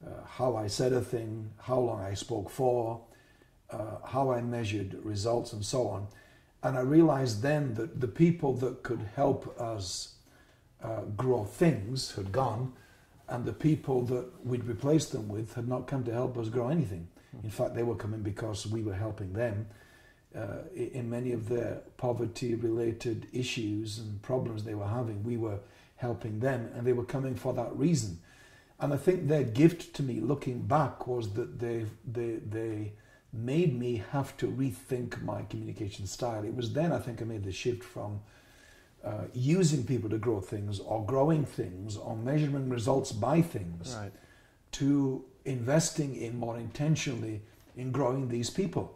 uh, 0.06 0.10
how 0.26 0.56
I 0.56 0.68
said 0.68 0.94
a 0.94 1.02
thing, 1.02 1.52
how 1.62 1.80
long 1.80 2.02
I 2.02 2.14
spoke 2.14 2.50
for, 2.50 3.02
uh, 3.70 3.98
how 4.06 4.32
I 4.32 4.42
measured 4.42 4.94
results, 5.04 5.54
and 5.54 5.66
so 5.66 5.88
on. 5.88 6.08
And 6.64 6.78
I 6.78 6.82
realized 6.82 7.42
then 7.42 7.74
that 7.76 8.00
the 8.02 8.08
people 8.08 8.54
that 8.56 8.84
could 8.84 9.02
help 9.16 9.60
us 9.60 10.16
uh, 10.84 11.02
grow 11.16 11.44
things 11.44 12.16
had 12.16 12.32
gone, 12.32 12.74
and 13.28 13.46
the 13.46 13.54
people 13.54 14.04
that 14.06 14.46
we'd 14.46 14.64
replaced 14.64 15.12
them 15.12 15.28
with 15.28 15.56
had 15.56 15.68
not 15.68 15.88
come 15.88 16.04
to 16.06 16.14
help 16.14 16.38
us 16.38 16.50
grow 16.50 16.70
anything. 16.70 17.08
In 17.44 17.50
fact, 17.50 17.76
they 17.76 17.84
were 17.84 17.96
coming 17.96 18.22
because 18.22 18.66
we 18.66 18.82
were 18.82 18.94
helping 18.94 19.34
them 19.34 19.68
uh, 20.36 20.64
in 20.76 21.10
many 21.10 21.32
of 21.34 21.50
their 21.50 21.82
poverty 21.98 22.56
related 22.56 23.28
issues 23.34 24.00
and 24.00 24.22
problems 24.22 24.64
they 24.64 24.76
were 24.76 24.88
having. 24.88 25.24
We 25.24 25.38
were 25.38 25.60
helping 25.96 26.40
them, 26.40 26.70
and 26.76 26.86
they 26.86 26.94
were 26.94 27.06
coming 27.06 27.36
for 27.36 27.54
that 27.54 27.76
reason. 27.76 28.20
And 28.80 28.94
I 28.94 28.98
think 28.98 29.28
their 29.28 29.44
gift 29.44 29.94
to 29.96 30.04
me, 30.04 30.20
looking 30.20 30.62
back, 30.62 31.08
was 31.08 31.34
that 31.34 31.60
they 31.60 31.86
they 32.06 32.36
they 32.36 32.94
made 33.34 33.78
me 33.78 34.04
have 34.12 34.36
to 34.38 34.48
rethink 34.48 35.22
my 35.24 35.42
communication 35.44 36.08
style. 36.08 36.44
It 36.44 36.56
was 36.56 36.74
then 36.74 36.92
I 36.92 37.00
think 37.00 37.22
I 37.22 37.26
made 37.26 37.44
the 37.44 37.52
shift 37.52 37.84
from 37.84 38.22
uh, 39.04 39.26
using 39.34 39.84
people 39.86 40.10
to 40.10 40.18
grow 40.18 40.40
things 40.42 40.80
or 40.80 41.06
growing 41.06 41.46
things 41.46 41.98
or 41.98 42.16
measuring 42.16 42.70
results 42.70 43.12
by 43.12 43.42
things 43.42 43.96
Right. 44.00 44.12
to 44.74 45.24
investing 45.46 46.16
in 46.16 46.38
more 46.38 46.58
intentionally 46.58 47.42
in 47.76 47.92
growing 47.92 48.28
these 48.30 48.50
people. 48.50 48.96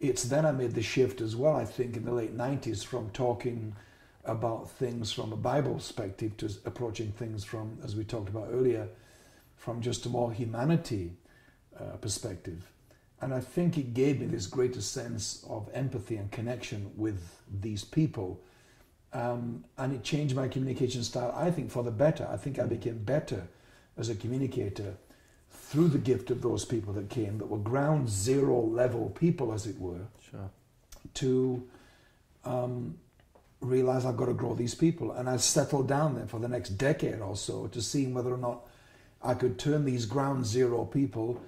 It's 0.00 0.24
then 0.24 0.44
I 0.46 0.52
made 0.52 0.74
the 0.74 0.82
shift 0.82 1.20
as 1.20 1.36
well, 1.36 1.54
I 1.54 1.64
think, 1.64 1.96
in 1.96 2.04
the 2.04 2.12
late 2.12 2.36
90s 2.36 2.84
from 2.84 3.10
talking 3.10 3.76
about 4.24 4.70
things 4.70 5.12
from 5.12 5.32
a 5.32 5.36
Bible 5.36 5.74
perspective 5.74 6.36
to 6.38 6.50
approaching 6.64 7.12
things 7.12 7.44
from, 7.44 7.78
as 7.84 7.94
we 7.94 8.04
talked 8.04 8.28
about 8.28 8.48
earlier, 8.52 8.88
from 9.62 9.80
just 9.80 10.04
a 10.06 10.08
more 10.08 10.32
humanity 10.32 11.12
uh, 11.78 11.96
perspective. 12.00 12.68
And 13.20 13.32
I 13.32 13.38
think 13.38 13.78
it 13.78 13.94
gave 13.94 14.18
me 14.18 14.26
this 14.26 14.48
greater 14.48 14.80
sense 14.80 15.44
of 15.48 15.70
empathy 15.72 16.16
and 16.16 16.28
connection 16.32 16.90
with 16.96 17.40
these 17.48 17.84
people. 17.84 18.40
Um, 19.12 19.64
and 19.78 19.92
it 19.92 20.02
changed 20.02 20.34
my 20.34 20.48
communication 20.48 21.04
style, 21.04 21.32
I 21.36 21.52
think, 21.52 21.70
for 21.70 21.84
the 21.84 21.92
better. 21.92 22.26
I 22.28 22.36
think 22.38 22.58
I 22.58 22.64
became 22.64 22.98
better 22.98 23.46
as 23.96 24.08
a 24.08 24.16
communicator 24.16 24.96
through 25.48 25.88
the 25.88 25.98
gift 25.98 26.32
of 26.32 26.42
those 26.42 26.64
people 26.64 26.92
that 26.94 27.08
came, 27.08 27.38
that 27.38 27.46
were 27.46 27.58
ground 27.58 28.10
zero 28.10 28.60
level 28.60 29.10
people, 29.10 29.52
as 29.52 29.66
it 29.66 29.78
were, 29.78 30.08
Sure. 30.28 30.50
to 31.14 31.62
um, 32.44 32.98
realize 33.60 34.04
I've 34.04 34.16
got 34.16 34.26
to 34.26 34.34
grow 34.34 34.54
these 34.54 34.74
people. 34.74 35.12
And 35.12 35.30
I 35.30 35.36
settled 35.36 35.86
down 35.86 36.16
there 36.16 36.26
for 36.26 36.40
the 36.40 36.48
next 36.48 36.70
decade 36.70 37.20
or 37.20 37.36
so 37.36 37.68
to 37.68 37.80
seeing 37.80 38.12
whether 38.12 38.34
or 38.34 38.38
not 38.38 38.66
I 39.22 39.34
could 39.34 39.58
turn 39.58 39.84
these 39.84 40.06
ground 40.06 40.46
zero 40.46 40.84
people 40.84 41.40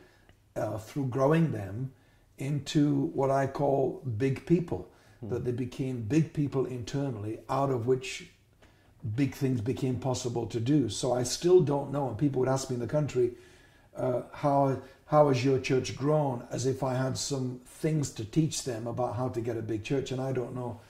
uh, 0.56 0.78
through 0.78 1.06
growing 1.06 1.52
them 1.52 1.92
into 2.38 3.06
what 3.14 3.30
I 3.30 3.46
call 3.46 4.02
big 4.18 4.46
people. 4.46 4.88
That 5.22 5.44
they 5.46 5.52
became 5.52 6.02
big 6.02 6.34
people 6.34 6.66
internally, 6.66 7.38
out 7.48 7.70
of 7.70 7.86
which 7.86 8.28
big 9.16 9.34
things 9.34 9.62
became 9.62 9.96
possible 9.96 10.46
to 10.46 10.60
do. 10.60 10.90
So 10.90 11.14
I 11.14 11.22
still 11.22 11.60
don't 11.60 11.90
know. 11.90 12.08
And 12.08 12.18
people 12.18 12.40
would 12.40 12.48
ask 12.48 12.68
me 12.68 12.74
in 12.74 12.80
the 12.80 12.86
country, 12.86 13.32
uh, 13.96 14.22
how 14.32 14.82
how 15.06 15.28
has 15.28 15.44
your 15.44 15.58
church 15.60 15.96
grown? 15.96 16.46
As 16.50 16.66
if 16.66 16.82
I 16.82 16.94
had 16.94 17.16
some 17.16 17.60
things 17.64 18.10
to 18.12 18.24
teach 18.24 18.64
them 18.64 18.86
about 18.86 19.16
how 19.16 19.28
to 19.30 19.40
get 19.40 19.56
a 19.56 19.62
big 19.62 19.82
church, 19.82 20.12
and 20.12 20.20
I 20.20 20.32
don't 20.32 20.54
know 20.54 20.80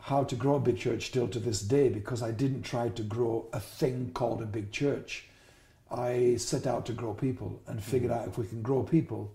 how 0.00 0.24
to 0.24 0.34
grow 0.34 0.54
a 0.54 0.60
big 0.60 0.78
church 0.78 1.06
still 1.06 1.28
to 1.28 1.38
this 1.38 1.60
day 1.60 1.88
because 1.88 2.22
I 2.22 2.30
didn't 2.30 2.62
try 2.62 2.88
to 2.88 3.02
grow 3.02 3.46
a 3.52 3.60
thing 3.60 4.12
called 4.14 4.40
a 4.40 4.46
big 4.46 4.72
church. 4.72 5.27
I 5.90 6.36
set 6.36 6.66
out 6.66 6.86
to 6.86 6.92
grow 6.92 7.14
people 7.14 7.60
and 7.66 7.82
figured 7.82 8.12
out 8.12 8.28
if 8.28 8.38
we 8.38 8.46
can 8.46 8.62
grow 8.62 8.82
people, 8.82 9.32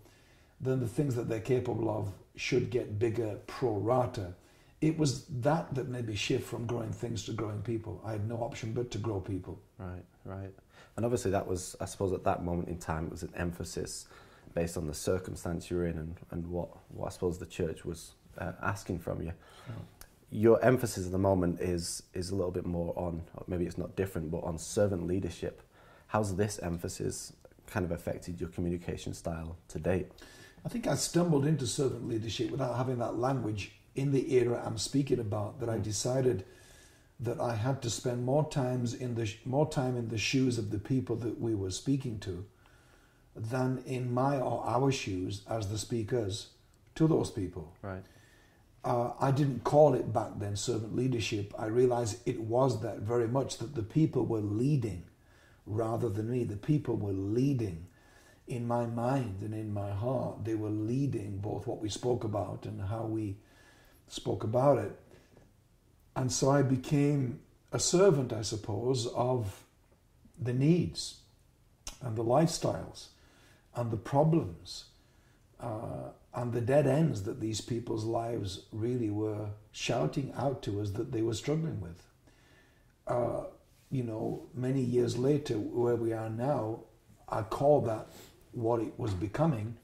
then 0.62 0.80
the 0.80 0.88
things 0.88 1.16
that 1.16 1.28
they're 1.28 1.40
capable 1.40 1.90
of 1.90 2.12
should 2.36 2.70
get 2.70 3.00
bigger 3.00 3.38
pro 3.48 3.74
rata. 3.74 4.34
It 4.82 4.98
was 4.98 5.26
that 5.26 5.74
that 5.76 5.88
made 5.88 6.08
me 6.08 6.16
shift 6.16 6.46
from 6.46 6.66
growing 6.66 6.92
things 6.92 7.26
to 7.26 7.32
growing 7.32 7.62
people. 7.62 8.02
I 8.06 8.12
had 8.12 8.28
no 8.28 8.36
option 8.38 8.74
but 8.74 8.92
to 8.92 8.98
grow 8.98 9.20
people. 9.20 9.60
Right, 9.78 10.04
right. 10.26 10.54
And 10.96 11.06
obviously, 11.06 11.32
that 11.32 11.48
was, 11.48 11.76
I 11.82 11.86
suppose, 11.86 12.14
at 12.14 12.24
that 12.26 12.44
moment 12.44 12.68
in 12.68 12.78
time, 12.78 13.06
it 13.06 13.12
was 13.12 13.24
an 13.24 13.34
emphasis 13.36 14.08
based 14.54 14.78
on 14.78 14.86
the 14.86 14.94
circumstance 14.94 15.72
you're 15.72 15.88
in 15.88 15.98
and, 15.98 16.16
and 16.32 16.46
what, 16.48 16.70
what 16.90 17.08
I 17.08 17.10
suppose 17.10 17.40
the 17.40 17.46
church 17.46 17.84
was 17.84 18.12
uh, 18.38 18.52
asking 18.62 19.00
from 19.00 19.22
you. 19.22 19.34
Your 20.30 20.64
emphasis 20.64 21.06
at 21.06 21.12
the 21.12 21.18
moment 21.18 21.60
is, 21.60 22.04
is 22.14 22.30
a 22.30 22.36
little 22.36 22.52
bit 22.52 22.66
more 22.66 22.94
on, 22.96 23.24
maybe 23.48 23.66
it's 23.66 23.78
not 23.78 23.96
different, 23.96 24.32
but 24.32 24.44
on 24.44 24.58
servant 24.58 25.08
leadership. 25.08 25.62
How's 26.14 26.36
this 26.36 26.60
emphasis 26.60 27.34
kind 27.66 27.84
of 27.84 27.92
affected 27.92 28.40
your 28.40 28.52
communication 28.52 29.16
style 29.16 29.58
to 29.70 29.80
date? 29.80 30.12
I 30.64 30.70
think 30.70 30.86
I 30.86 30.94
stumbled 30.94 31.44
into 31.44 31.66
servant 31.66 32.08
leadership 32.08 32.52
without 32.52 32.78
having 32.78 33.00
that 33.00 33.18
language 33.18 33.72
in 33.96 34.12
the 34.12 34.36
era 34.36 34.62
I'm 34.64 34.78
speaking 34.78 35.18
about. 35.20 35.60
That 35.60 35.70
I 35.70 35.80
decided 35.80 36.46
that 37.20 37.40
I 37.40 37.56
had 37.56 37.82
to 37.82 37.90
spend 37.90 38.26
more 38.26 38.48
times 38.48 38.94
in 38.94 39.16
the 39.16 39.34
more 39.44 39.68
time 39.68 39.98
in 39.98 40.10
the 40.10 40.20
shoes 40.20 40.60
of 40.60 40.70
the 40.70 40.78
people 40.78 41.16
that 41.16 41.42
we 41.42 41.56
were 41.56 41.72
speaking 41.72 42.20
to, 42.20 42.46
than 43.36 43.82
in 43.88 44.14
my 44.14 44.38
or 44.38 44.64
our 44.68 44.92
shoes 44.92 45.42
as 45.50 45.70
the 45.70 45.80
speakers 45.80 46.50
to 46.94 47.08
those 47.08 47.32
people. 47.32 47.74
Right. 47.82 48.04
Uh, 48.86 49.14
I 49.20 49.32
didn't 49.32 49.64
call 49.64 49.96
it 49.96 50.14
back 50.14 50.34
then 50.38 50.58
servant 50.58 50.96
leadership. 50.96 51.56
I 51.58 51.66
realized 51.66 52.18
it 52.28 52.40
was 52.40 52.82
that 52.82 53.00
very 53.00 53.28
much 53.28 53.58
that 53.58 53.74
the 53.74 53.82
people 53.82 54.28
were 54.28 54.42
leading 54.42 55.06
rather 55.66 56.10
than 56.10 56.32
me. 56.32 56.44
The 56.44 56.58
people 56.58 56.96
were 56.96 57.14
leading 57.14 57.88
in 58.48 58.68
my 58.68 58.86
mind 58.86 59.42
and 59.42 59.54
in 59.54 59.74
my 59.74 59.92
heart. 59.92 60.44
They 60.44 60.56
were 60.56 60.70
leading 60.70 61.38
both 61.38 61.68
what 61.68 61.82
we 61.82 61.90
spoke 61.90 62.24
about 62.24 62.66
and 62.66 62.82
how 62.82 63.04
we 63.04 63.38
spoke 64.08 64.44
about 64.44 64.78
it. 64.78 65.00
And 66.16 66.32
so 66.32 66.52
I 66.52 66.62
became 66.62 67.40
a 67.72 67.80
servant, 67.80 68.34
I 68.34 68.44
suppose, 68.44 69.08
of 69.08 69.64
the 70.40 70.54
needs 70.54 71.20
and 72.02 72.16
the 72.16 72.24
lifestyles 72.24 73.08
and 73.76 73.90
the 73.90 73.98
problems 73.98 74.86
uh, 75.60 76.10
and 76.36 76.52
the 76.52 76.62
dead 76.62 76.88
ends 76.88 77.24
that 77.24 77.40
these 77.40 77.62
people's 77.62 78.04
lives 78.04 78.66
really 78.72 79.10
were 79.10 79.48
shouting 79.72 80.34
out 80.38 80.62
to 80.64 80.82
us 80.82 80.92
that 80.92 81.12
they 81.12 81.22
were 81.22 81.34
struggling 81.34 81.80
with. 81.80 82.04
Uh, 83.08 83.44
you 83.94 84.04
know, 84.04 84.42
many 84.56 84.82
years 84.82 85.20
later, 85.20 85.54
where 85.54 85.96
we 85.96 86.14
are 86.14 86.30
now, 86.30 86.80
I 87.30 87.44
call 87.44 87.82
that 87.82 88.08
what 88.52 88.82
it 88.82 88.98
was 88.98 89.14
becoming. 89.14 89.78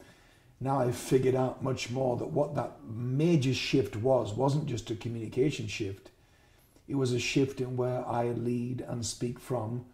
Now 0.59 0.79
I've 0.79 0.95
figured 0.95 1.35
out 1.35 1.63
much 1.63 1.91
more 1.91 2.17
that 2.17 2.31
what 2.31 2.55
that 2.55 2.83
major 2.83 3.53
shift 3.53 3.95
was 3.95 4.33
wasn't 4.33 4.65
just 4.65 4.89
a 4.89 4.95
communication 4.95 5.67
shift. 5.67 6.09
It 6.87 6.95
was 6.95 7.13
a 7.13 7.19
shift 7.19 7.61
in 7.61 7.77
where 7.77 8.05
I 8.05 8.29
lead 8.29 8.81
and 8.81 9.05
speak 9.05 9.39
from 9.39 9.85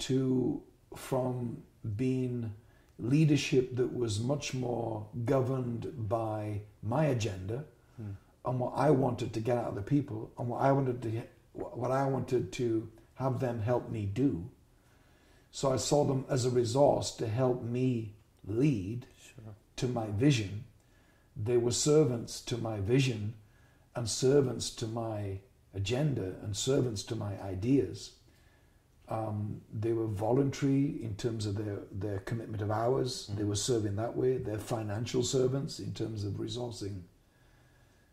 to 0.00 0.62
from 0.96 1.62
being 1.96 2.54
leadership 2.98 3.76
that 3.76 3.94
was 3.94 4.20
much 4.20 4.54
more 4.54 5.06
governed 5.26 6.08
by 6.08 6.62
my 6.82 7.06
agenda 7.06 7.64
hmm. 7.96 8.12
and 8.46 8.58
what 8.58 8.72
I 8.74 8.90
wanted 8.90 9.34
to 9.34 9.40
get 9.40 9.58
out 9.58 9.66
of 9.66 9.74
the 9.74 9.82
people 9.82 10.30
and 10.38 10.48
what 10.48 10.62
I 10.62 10.72
wanted 10.72 11.02
to 11.02 11.22
what 11.52 11.90
I 11.90 12.06
wanted 12.06 12.52
to 12.52 12.88
have 13.16 13.40
them 13.40 13.62
help 13.62 13.90
me 13.90 14.06
do. 14.06 14.50
So 15.50 15.72
I 15.72 15.76
saw 15.76 16.04
them 16.04 16.24
as 16.28 16.44
a 16.44 16.50
resource 16.50 17.10
to 17.12 17.28
help 17.28 17.62
me 17.62 18.14
lead 18.46 19.06
Sure. 19.18 19.54
to 19.76 19.88
my 19.88 20.06
vision. 20.08 20.64
They 21.36 21.56
were 21.56 21.72
servants 21.72 22.40
to 22.42 22.56
my 22.58 22.80
vision 22.80 23.34
and 23.94 24.08
servants 24.08 24.70
to 24.70 24.86
my 24.86 25.40
agenda 25.72 26.34
and 26.42 26.56
servants 26.56 27.02
to 27.04 27.16
my 27.16 27.40
ideas. 27.40 28.12
Um, 29.08 29.60
they 29.72 29.92
were 29.92 30.06
voluntary 30.06 31.02
in 31.02 31.14
terms 31.16 31.46
of 31.46 31.56
their, 31.56 31.80
their 31.92 32.20
commitment 32.20 32.62
of 32.62 32.70
hours. 32.70 33.30
They 33.36 33.44
were 33.44 33.56
serving 33.56 33.96
that 33.96 34.16
way. 34.16 34.38
They're 34.38 34.58
financial 34.58 35.22
servants 35.22 35.78
in 35.78 35.92
terms 35.92 36.24
of 36.24 36.34
resourcing 36.34 37.02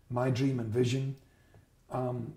my 0.10 0.30
dream 0.30 0.60
and 0.60 0.70
vision. 0.70 1.16
Um, 1.90 2.34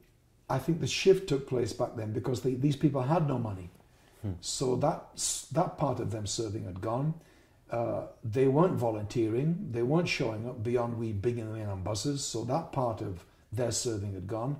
I 0.54 0.58
think 0.58 0.80
the 0.80 0.86
shift 0.86 1.28
took 1.28 1.48
place 1.48 1.72
back 1.72 1.96
then 1.96 2.12
because 2.12 2.42
they, 2.42 2.54
these 2.54 2.76
people 2.76 3.02
had 3.02 3.26
no 3.26 3.38
money. 3.38 3.70
So 4.40 4.76
that, 4.76 5.48
that 5.52 5.76
part 5.78 6.00
of 6.00 6.10
them 6.10 6.26
serving 6.26 6.64
had 6.64 6.80
gone. 6.80 7.14
Uh, 7.70 8.02
they 8.22 8.46
weren't 8.46 8.74
volunteering. 8.74 9.68
They 9.70 9.82
weren't 9.82 10.08
showing 10.08 10.48
up 10.48 10.62
beyond 10.62 10.98
we 10.98 11.12
bringing 11.12 11.46
them 11.46 11.60
in 11.60 11.68
on 11.68 11.82
buses. 11.82 12.24
So 12.24 12.44
that 12.44 12.72
part 12.72 13.00
of 13.02 13.24
their 13.52 13.72
serving 13.72 14.14
had 14.14 14.26
gone. 14.26 14.58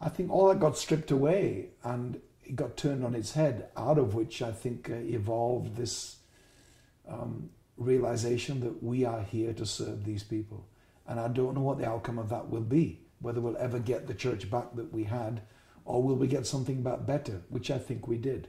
I 0.00 0.08
think 0.08 0.30
all 0.30 0.48
that 0.48 0.60
got 0.60 0.76
stripped 0.76 1.10
away 1.10 1.70
and 1.84 2.20
it 2.44 2.56
got 2.56 2.76
turned 2.76 3.04
on 3.04 3.14
its 3.14 3.32
head, 3.32 3.68
out 3.76 3.98
of 3.98 4.14
which 4.14 4.42
I 4.42 4.52
think 4.52 4.90
uh, 4.90 4.94
evolved 4.94 5.76
this 5.76 6.16
um, 7.08 7.50
realization 7.76 8.60
that 8.60 8.82
we 8.82 9.04
are 9.04 9.22
here 9.22 9.52
to 9.54 9.66
serve 9.66 10.04
these 10.04 10.22
people. 10.22 10.66
And 11.06 11.20
I 11.20 11.28
don't 11.28 11.54
know 11.54 11.62
what 11.62 11.78
the 11.78 11.88
outcome 11.88 12.18
of 12.18 12.28
that 12.30 12.48
will 12.48 12.68
be, 12.78 13.05
whether 13.20 13.40
we'll 13.40 13.56
ever 13.56 13.78
get 13.78 14.06
the 14.06 14.14
church 14.14 14.50
back 14.50 14.74
that 14.74 14.92
we 14.92 15.04
had, 15.04 15.42
or 15.84 16.02
will 16.02 16.16
we 16.16 16.26
get 16.26 16.46
something 16.46 16.82
back 16.82 17.06
better, 17.06 17.42
which 17.48 17.70
I 17.70 17.78
think 17.78 18.06
we 18.06 18.16
did. 18.16 18.48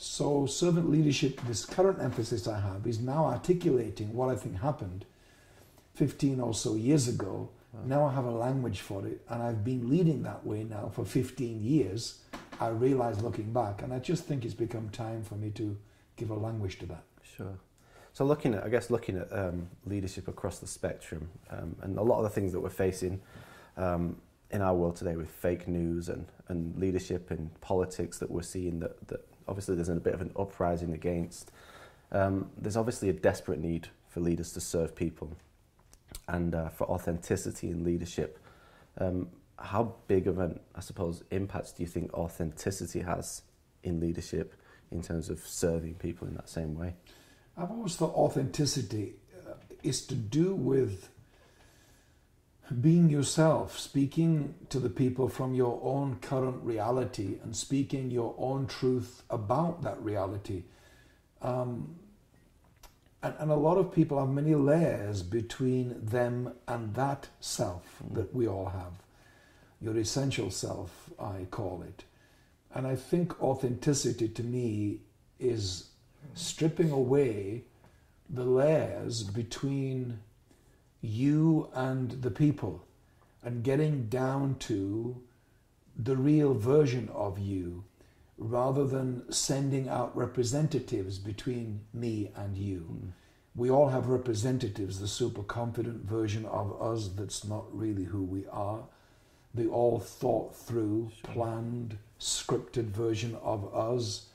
So, 0.00 0.46
servant 0.46 0.88
leadership, 0.88 1.40
this 1.48 1.64
current 1.64 2.00
emphasis 2.00 2.46
I 2.46 2.60
have, 2.60 2.86
is 2.86 3.00
now 3.00 3.26
articulating 3.26 4.14
what 4.14 4.28
I 4.28 4.36
think 4.36 4.60
happened 4.60 5.04
15 5.94 6.40
or 6.40 6.54
so 6.54 6.76
years 6.76 7.08
ago. 7.08 7.50
Now 7.84 8.04
I 8.04 8.14
have 8.14 8.24
a 8.24 8.30
language 8.30 8.80
for 8.80 9.04
it, 9.06 9.20
and 9.28 9.42
I've 9.42 9.64
been 9.64 9.90
leading 9.90 10.22
that 10.22 10.46
way 10.46 10.62
now 10.62 10.90
for 10.94 11.04
15 11.04 11.60
years. 11.60 12.20
I 12.60 12.68
realize 12.68 13.22
looking 13.22 13.52
back, 13.52 13.82
and 13.82 13.92
I 13.92 13.98
just 13.98 14.24
think 14.24 14.44
it's 14.44 14.54
become 14.54 14.88
time 14.90 15.24
for 15.24 15.34
me 15.34 15.50
to 15.50 15.76
give 16.16 16.30
a 16.30 16.34
language 16.34 16.78
to 16.78 16.86
that. 16.86 17.02
Sure. 17.36 17.58
So 18.12 18.24
looking 18.24 18.54
at, 18.54 18.64
I 18.64 18.68
guess, 18.68 18.90
looking 18.90 19.16
at 19.16 19.32
um, 19.32 19.68
leadership 19.84 20.28
across 20.28 20.60
the 20.60 20.66
spectrum, 20.68 21.28
um, 21.50 21.74
and 21.82 21.98
a 21.98 22.02
lot 22.02 22.18
of 22.18 22.24
the 22.24 22.30
things 22.30 22.52
that 22.52 22.60
we're 22.60 22.70
facing 22.70 23.20
um, 23.78 24.16
in 24.50 24.60
our 24.60 24.74
world 24.74 24.96
today 24.96 25.16
with 25.16 25.30
fake 25.30 25.66
news 25.68 26.08
and, 26.08 26.26
and 26.48 26.76
leadership 26.78 27.30
and 27.30 27.58
politics 27.60 28.18
that 28.18 28.30
we're 28.30 28.42
seeing 28.42 28.80
that, 28.80 29.08
that 29.08 29.26
obviously 29.46 29.74
there's 29.74 29.88
a 29.88 29.94
bit 29.94 30.14
of 30.14 30.20
an 30.20 30.32
uprising 30.38 30.92
against. 30.92 31.50
Um, 32.12 32.50
there's 32.56 32.76
obviously 32.76 33.08
a 33.08 33.12
desperate 33.12 33.60
need 33.60 33.88
for 34.08 34.20
leaders 34.20 34.52
to 34.52 34.60
serve 34.60 34.94
people 34.94 35.36
and 36.26 36.54
uh, 36.54 36.68
for 36.70 36.88
authenticity 36.90 37.70
in 37.70 37.84
leadership. 37.84 38.38
Um, 38.98 39.28
how 39.58 39.94
big 40.06 40.26
of 40.26 40.38
an, 40.38 40.60
I 40.74 40.80
suppose, 40.80 41.22
impact 41.30 41.76
do 41.76 41.82
you 41.82 41.88
think 41.88 42.12
authenticity 42.14 43.00
has 43.00 43.42
in 43.82 44.00
leadership 44.00 44.54
in 44.90 45.02
terms 45.02 45.28
of 45.28 45.40
serving 45.40 45.94
people 45.94 46.26
in 46.26 46.34
that 46.34 46.48
same 46.48 46.74
way? 46.74 46.94
I've 47.56 47.70
always 47.70 47.96
thought 47.96 48.14
authenticity 48.14 49.14
uh, 49.46 49.54
is 49.82 50.06
to 50.06 50.14
do 50.14 50.54
with 50.54 51.08
being 52.80 53.08
yourself, 53.08 53.78
speaking 53.78 54.54
to 54.68 54.78
the 54.78 54.90
people 54.90 55.28
from 55.28 55.54
your 55.54 55.80
own 55.82 56.16
current 56.20 56.62
reality 56.62 57.38
and 57.42 57.56
speaking 57.56 58.10
your 58.10 58.34
own 58.38 58.66
truth 58.66 59.22
about 59.30 59.82
that 59.82 60.00
reality. 60.02 60.64
Um, 61.40 61.96
and, 63.22 63.34
and, 63.38 63.50
a 63.50 63.56
lot 63.56 63.78
of 63.78 63.92
people 63.92 64.18
have 64.18 64.28
many 64.28 64.54
layers 64.54 65.22
between 65.22 66.04
them 66.04 66.52
and 66.66 66.94
that 66.94 67.28
self 67.40 67.84
mm. 68.04 68.14
that 68.14 68.34
we 68.34 68.46
all 68.46 68.66
have. 68.66 68.92
Your 69.80 69.96
essential 69.96 70.50
self, 70.50 71.10
I 71.18 71.46
call 71.50 71.82
it. 71.82 72.04
And 72.74 72.86
I 72.86 72.96
think 72.96 73.40
authenticity 73.42 74.28
to 74.28 74.42
me 74.42 75.00
is 75.38 75.90
stripping 76.34 76.90
away 76.90 77.64
the 78.28 78.44
layers 78.44 79.22
between 79.22 80.18
you 81.00 81.68
and 81.74 82.10
the 82.22 82.30
people 82.30 82.84
and 83.42 83.62
getting 83.62 84.08
down 84.08 84.56
to 84.56 85.20
the 85.96 86.16
real 86.16 86.54
version 86.54 87.08
of 87.14 87.38
you 87.38 87.84
rather 88.36 88.86
than 88.86 89.30
sending 89.32 89.88
out 89.88 90.16
representatives 90.16 91.18
between 91.18 91.80
me 91.92 92.30
and 92.36 92.56
you. 92.56 92.86
Mm. 92.90 93.10
We 93.56 93.70
all 93.70 93.88
have 93.88 94.06
representatives, 94.06 95.00
the 95.00 95.08
super 95.08 95.42
confident 95.42 96.04
version 96.04 96.46
of 96.46 96.80
us 96.80 97.08
that's 97.08 97.44
not 97.44 97.64
really 97.76 98.04
who 98.04 98.22
we 98.22 98.46
are, 98.52 98.84
the 99.54 99.66
all 99.66 99.98
thought 99.98 100.54
through, 100.54 101.10
sure. 101.24 101.34
planned, 101.34 101.98
scripted 102.20 102.86
version 102.86 103.36
of 103.42 103.74
us, 103.74 104.26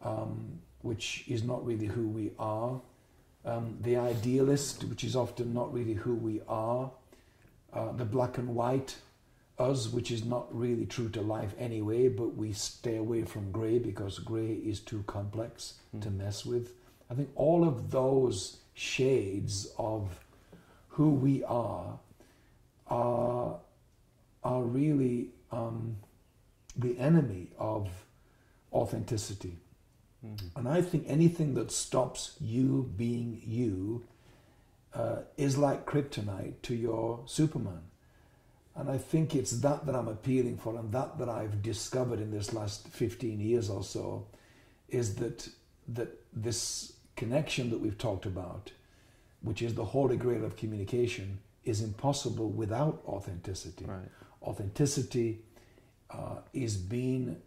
um, 0.00 0.60
which 0.80 1.24
is 1.28 1.42
not 1.44 1.64
really 1.66 1.86
who 1.86 2.08
we 2.08 2.30
are 2.38 2.80
um, 3.44 3.76
the 3.80 3.96
idealist, 3.96 4.84
which 4.84 5.04
is 5.04 5.14
often 5.14 5.52
not 5.52 5.72
really 5.72 5.94
who 5.94 6.14
we 6.14 6.40
are, 6.48 6.90
uh, 7.72 7.92
the 7.92 8.04
black 8.04 8.38
and 8.38 8.54
white 8.54 8.96
us, 9.58 9.88
which 9.88 10.10
is 10.10 10.24
not 10.24 10.46
really 10.56 10.86
true 10.86 11.08
to 11.10 11.20
life 11.20 11.54
anyway, 11.58 12.08
but 12.08 12.34
we 12.34 12.52
stay 12.52 12.96
away 12.96 13.22
from 13.22 13.52
grey 13.52 13.78
because 13.78 14.18
grey 14.18 14.54
is 14.54 14.80
too 14.80 15.04
complex 15.06 15.74
mm. 15.96 16.02
to 16.02 16.10
mess 16.10 16.44
with. 16.44 16.72
I 17.10 17.14
think 17.14 17.30
all 17.36 17.66
of 17.66 17.90
those 17.90 18.58
shades 18.74 19.72
of 19.78 20.18
who 20.88 21.10
we 21.10 21.44
are 21.44 21.98
are, 22.88 23.56
are 24.42 24.62
really 24.62 25.28
um, 25.52 25.96
the 26.76 26.98
enemy 26.98 27.50
of 27.58 27.88
authenticity. 28.72 29.56
Mm-hmm. 30.24 30.58
And 30.58 30.68
I 30.68 30.82
think 30.82 31.04
anything 31.06 31.54
that 31.54 31.70
stops 31.70 32.36
you 32.40 32.90
being 32.96 33.42
you 33.44 34.04
uh, 34.94 35.22
is 35.36 35.58
like 35.58 35.86
kryptonite 35.86 36.54
to 36.62 36.74
your 36.74 37.20
Superman. 37.26 37.82
And 38.76 38.90
I 38.90 38.98
think 38.98 39.34
it's 39.34 39.52
that 39.60 39.86
that 39.86 39.94
I'm 39.94 40.08
appealing 40.08 40.58
for, 40.58 40.76
and 40.76 40.90
that 40.92 41.18
that 41.18 41.28
I've 41.28 41.62
discovered 41.62 42.20
in 42.20 42.30
this 42.30 42.52
last 42.52 42.88
15 42.88 43.40
years 43.40 43.70
or 43.70 43.84
so, 43.84 44.26
is 44.88 45.16
that 45.16 45.48
that 45.88 46.08
this 46.32 46.94
connection 47.16 47.70
that 47.70 47.80
we've 47.80 47.98
talked 47.98 48.26
about, 48.26 48.72
which 49.42 49.62
is 49.62 49.74
the 49.74 49.84
holy 49.84 50.16
grail 50.16 50.44
of 50.44 50.56
communication, 50.56 51.38
is 51.64 51.82
impossible 51.82 52.50
without 52.50 53.02
authenticity. 53.06 53.84
Right. 53.84 54.08
Authenticity 54.42 55.38
uh, 56.10 56.38
is 56.52 56.76
being 56.76 57.40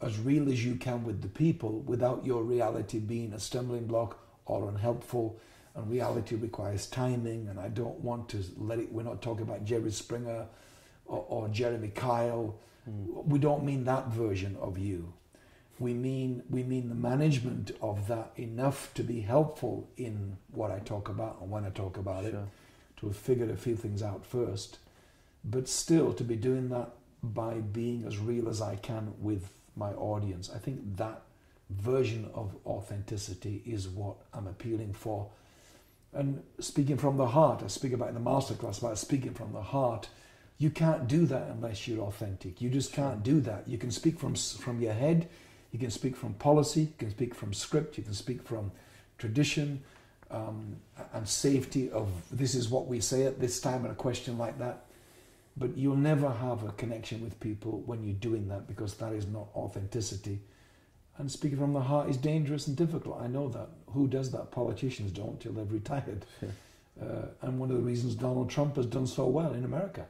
as 0.00 0.18
real 0.18 0.48
as 0.50 0.64
you 0.64 0.76
can 0.76 1.04
with 1.04 1.22
the 1.22 1.28
people 1.28 1.80
without 1.80 2.24
your 2.24 2.42
reality 2.42 2.98
being 2.98 3.32
a 3.32 3.38
stumbling 3.38 3.86
block 3.86 4.18
or 4.46 4.68
unhelpful. 4.68 5.38
And 5.74 5.90
reality 5.90 6.36
requires 6.36 6.86
timing, 6.86 7.48
and 7.48 7.58
I 7.58 7.68
don't 7.68 7.98
want 7.98 8.28
to 8.28 8.44
let 8.56 8.78
it. 8.78 8.92
We're 8.92 9.02
not 9.02 9.22
talking 9.22 9.42
about 9.42 9.64
Jerry 9.64 9.90
Springer 9.90 10.46
or, 11.06 11.24
or 11.28 11.48
Jeremy 11.48 11.88
Kyle. 11.88 12.54
Mm. 12.88 13.26
We 13.26 13.40
don't 13.40 13.64
mean 13.64 13.84
that 13.84 14.08
version 14.08 14.56
of 14.60 14.78
you. 14.78 15.12
We 15.80 15.92
mean 15.92 16.44
we 16.48 16.62
mean 16.62 16.88
the 16.88 16.94
management 16.94 17.72
of 17.82 18.06
that 18.06 18.30
enough 18.36 18.94
to 18.94 19.02
be 19.02 19.22
helpful 19.22 19.88
in 19.96 20.36
what 20.52 20.70
I 20.70 20.78
talk 20.78 21.08
about 21.08 21.40
and 21.40 21.50
when 21.50 21.64
I 21.64 21.70
talk 21.70 21.96
about 21.96 22.22
sure. 22.22 22.30
it, 22.30 22.38
to 22.98 23.06
have 23.08 23.16
figured 23.16 23.50
a 23.50 23.56
few 23.56 23.74
things 23.74 24.00
out 24.00 24.24
first, 24.24 24.78
but 25.44 25.66
still 25.68 26.12
to 26.12 26.22
be 26.22 26.36
doing 26.36 26.68
that 26.68 26.90
by 27.24 27.54
being 27.54 28.04
as 28.06 28.18
real 28.18 28.48
as 28.48 28.62
I 28.62 28.76
can 28.76 29.14
with 29.18 29.48
my 29.76 29.92
audience. 29.92 30.50
I 30.54 30.58
think 30.58 30.96
that 30.96 31.22
version 31.70 32.30
of 32.34 32.54
authenticity 32.66 33.62
is 33.66 33.88
what 33.88 34.16
I'm 34.32 34.46
appealing 34.46 34.92
for. 34.92 35.28
And 36.12 36.42
speaking 36.60 36.96
from 36.96 37.16
the 37.16 37.26
heart, 37.26 37.62
I 37.64 37.68
speak 37.68 37.92
about 37.92 38.08
in 38.08 38.14
the 38.14 38.20
masterclass 38.20 38.78
about 38.78 38.98
speaking 38.98 39.34
from 39.34 39.52
the 39.52 39.62
heart. 39.62 40.08
You 40.58 40.70
can't 40.70 41.08
do 41.08 41.26
that 41.26 41.48
unless 41.48 41.88
you're 41.88 42.04
authentic. 42.04 42.60
You 42.60 42.70
just 42.70 42.92
can't 42.92 43.22
do 43.22 43.40
that. 43.40 43.66
You 43.66 43.78
can 43.78 43.90
speak 43.90 44.18
from 44.18 44.36
from 44.36 44.80
your 44.80 44.92
head, 44.92 45.28
you 45.72 45.78
can 45.78 45.90
speak 45.90 46.16
from 46.16 46.34
policy, 46.34 46.82
you 46.82 46.94
can 46.98 47.10
speak 47.10 47.34
from 47.34 47.52
script, 47.52 47.98
you 47.98 48.04
can 48.04 48.14
speak 48.14 48.42
from 48.42 48.70
tradition 49.18 49.82
um, 50.30 50.76
and 51.12 51.28
safety 51.28 51.90
of 51.90 52.08
this 52.30 52.54
is 52.54 52.68
what 52.68 52.86
we 52.86 53.00
say 53.00 53.24
at 53.24 53.40
this 53.40 53.60
time 53.60 53.84
in 53.84 53.90
a 53.90 53.94
question 53.94 54.38
like 54.38 54.58
that. 54.58 54.84
But 55.56 55.76
you'll 55.76 55.96
never 55.96 56.30
have 56.30 56.64
a 56.64 56.72
connection 56.72 57.22
with 57.22 57.38
people 57.38 57.82
when 57.86 58.02
you're 58.02 58.14
doing 58.14 58.48
that 58.48 58.66
because 58.66 58.94
that 58.94 59.12
is 59.12 59.26
not 59.26 59.48
authenticity. 59.54 60.40
And 61.16 61.30
speaking 61.30 61.58
from 61.58 61.72
the 61.72 61.80
heart 61.80 62.08
is 62.10 62.16
dangerous 62.16 62.66
and 62.66 62.76
difficult. 62.76 63.20
I 63.20 63.28
know 63.28 63.48
that. 63.50 63.68
Who 63.90 64.08
does 64.08 64.32
that? 64.32 64.50
Politicians 64.50 65.12
don't 65.12 65.40
till 65.40 65.52
they've 65.52 65.70
retired. 65.70 66.26
Yeah. 66.42 66.48
Uh, 67.02 67.26
and 67.42 67.58
one 67.58 67.72
of 67.72 67.76
the 67.76 67.82
reasons 67.82 68.14
Donald 68.14 68.48
Trump 68.48 68.76
has 68.76 68.86
done 68.86 69.08
so 69.08 69.26
well 69.26 69.52
in 69.52 69.64
America 69.64 70.06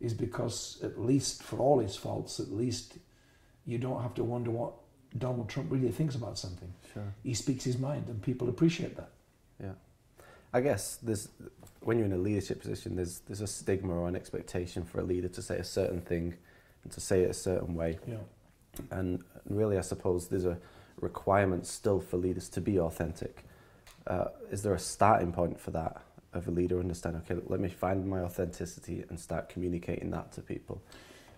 is 0.00 0.12
because, 0.14 0.78
at 0.82 1.00
least 1.00 1.44
for 1.44 1.60
all 1.60 1.78
his 1.78 1.94
faults, 1.94 2.40
at 2.40 2.50
least 2.50 2.98
you 3.64 3.78
don't 3.78 4.02
have 4.02 4.14
to 4.14 4.24
wonder 4.24 4.50
what 4.50 4.72
Donald 5.16 5.48
Trump 5.48 5.70
really 5.70 5.90
thinks 5.90 6.14
about 6.14 6.38
something. 6.38 6.72
Sure. 6.92 7.14
He 7.22 7.34
speaks 7.34 7.64
his 7.64 7.78
mind, 7.78 8.08
and 8.08 8.20
people 8.20 8.48
appreciate 8.48 8.96
that. 8.96 9.10
Yeah. 9.62 9.72
I 10.52 10.60
guess 10.60 10.96
there's 11.02 11.28
when 11.80 11.98
you're 11.98 12.06
in 12.06 12.12
a 12.12 12.18
leadership 12.18 12.60
position, 12.60 12.96
there's 12.96 13.20
there's 13.20 13.40
a 13.40 13.46
stigma 13.46 13.94
or 13.94 14.08
an 14.08 14.16
expectation 14.16 14.84
for 14.84 15.00
a 15.00 15.04
leader 15.04 15.28
to 15.28 15.42
say 15.42 15.58
a 15.58 15.64
certain 15.64 16.00
thing 16.00 16.34
and 16.82 16.92
to 16.92 17.00
say 17.00 17.22
it 17.22 17.30
a 17.30 17.34
certain 17.34 17.74
way. 17.74 17.98
Yeah. 18.06 18.16
And 18.90 19.22
really, 19.48 19.78
I 19.78 19.82
suppose 19.82 20.28
there's 20.28 20.44
a 20.44 20.58
requirement 21.00 21.66
still 21.66 22.00
for 22.00 22.16
leaders 22.16 22.48
to 22.50 22.60
be 22.60 22.78
authentic. 22.78 23.44
Uh, 24.06 24.26
is 24.50 24.62
there 24.62 24.74
a 24.74 24.78
starting 24.78 25.32
point 25.32 25.60
for 25.60 25.70
that 25.72 26.02
of 26.32 26.48
a 26.48 26.50
leader 26.50 26.78
understand? 26.78 27.16
Okay, 27.16 27.40
let 27.46 27.60
me 27.60 27.68
find 27.68 28.06
my 28.06 28.20
authenticity 28.20 29.04
and 29.08 29.18
start 29.18 29.48
communicating 29.48 30.10
that 30.10 30.32
to 30.32 30.40
people. 30.40 30.80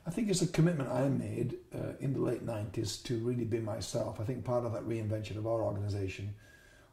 I 0.06 0.10
think 0.10 0.30
it's 0.30 0.42
a 0.42 0.46
commitment 0.46 0.88
I 0.88 1.08
made 1.08 1.56
uh, 1.74 1.92
in 2.00 2.14
the 2.14 2.20
late 2.20 2.46
90s 2.46 3.02
to 3.04 3.18
really 3.18 3.44
be 3.44 3.60
myself. 3.60 4.20
I 4.20 4.24
think 4.24 4.44
part 4.44 4.64
of 4.64 4.72
that 4.72 4.88
reinvention 4.88 5.36
of 5.36 5.46
our 5.46 5.62
organisation 5.62 6.34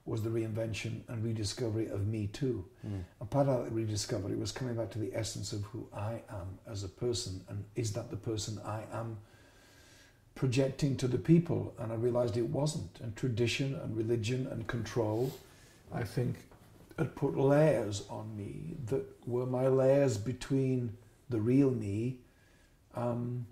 was 0.07 0.23
the 0.23 0.29
reinvention 0.29 1.01
and 1.09 1.23
rediscovery 1.23 1.87
of 1.87 2.07
me 2.07 2.27
too. 2.27 2.65
Mm. 2.87 3.03
And 3.19 3.29
part 3.29 3.49
of 3.49 3.65
that 3.65 3.71
rediscovery 3.71 4.35
was 4.35 4.51
coming 4.51 4.75
back 4.75 4.89
to 4.91 4.99
the 4.99 5.13
essence 5.13 5.51
of 5.51 5.63
who 5.65 5.87
I 5.93 6.21
am 6.29 6.59
as 6.69 6.83
a 6.83 6.87
person 6.87 7.41
and 7.49 7.65
is 7.75 7.91
that 7.93 8.09
the 8.09 8.15
person 8.15 8.59
I 8.65 8.83
am 8.93 9.17
projecting 10.33 10.95
to 10.97 11.07
the 11.07 11.17
people? 11.17 11.73
And 11.77 11.91
I 11.91 11.95
realized 11.95 12.37
it 12.37 12.49
wasn't. 12.49 12.99
And 13.01 13.15
tradition 13.15 13.75
and 13.75 13.97
religion 13.97 14.47
and 14.49 14.65
control, 14.67 15.33
I 15.93 16.03
think, 16.03 16.37
had 16.97 17.15
put 17.15 17.37
layers 17.37 18.03
on 18.09 18.35
me 18.37 18.77
that 18.85 19.05
were 19.27 19.45
my 19.45 19.67
layers 19.67 20.17
between 20.17 20.95
the 21.29 21.39
real 21.39 21.69
me 21.69 22.19
um, 22.95 23.45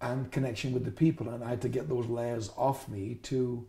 and 0.00 0.30
connection 0.32 0.72
with 0.72 0.84
the 0.84 0.90
people. 0.90 1.28
And 1.28 1.44
I 1.44 1.50
had 1.50 1.62
to 1.62 1.68
get 1.68 1.88
those 1.88 2.06
layers 2.06 2.50
off 2.56 2.88
me 2.88 3.18
to 3.24 3.66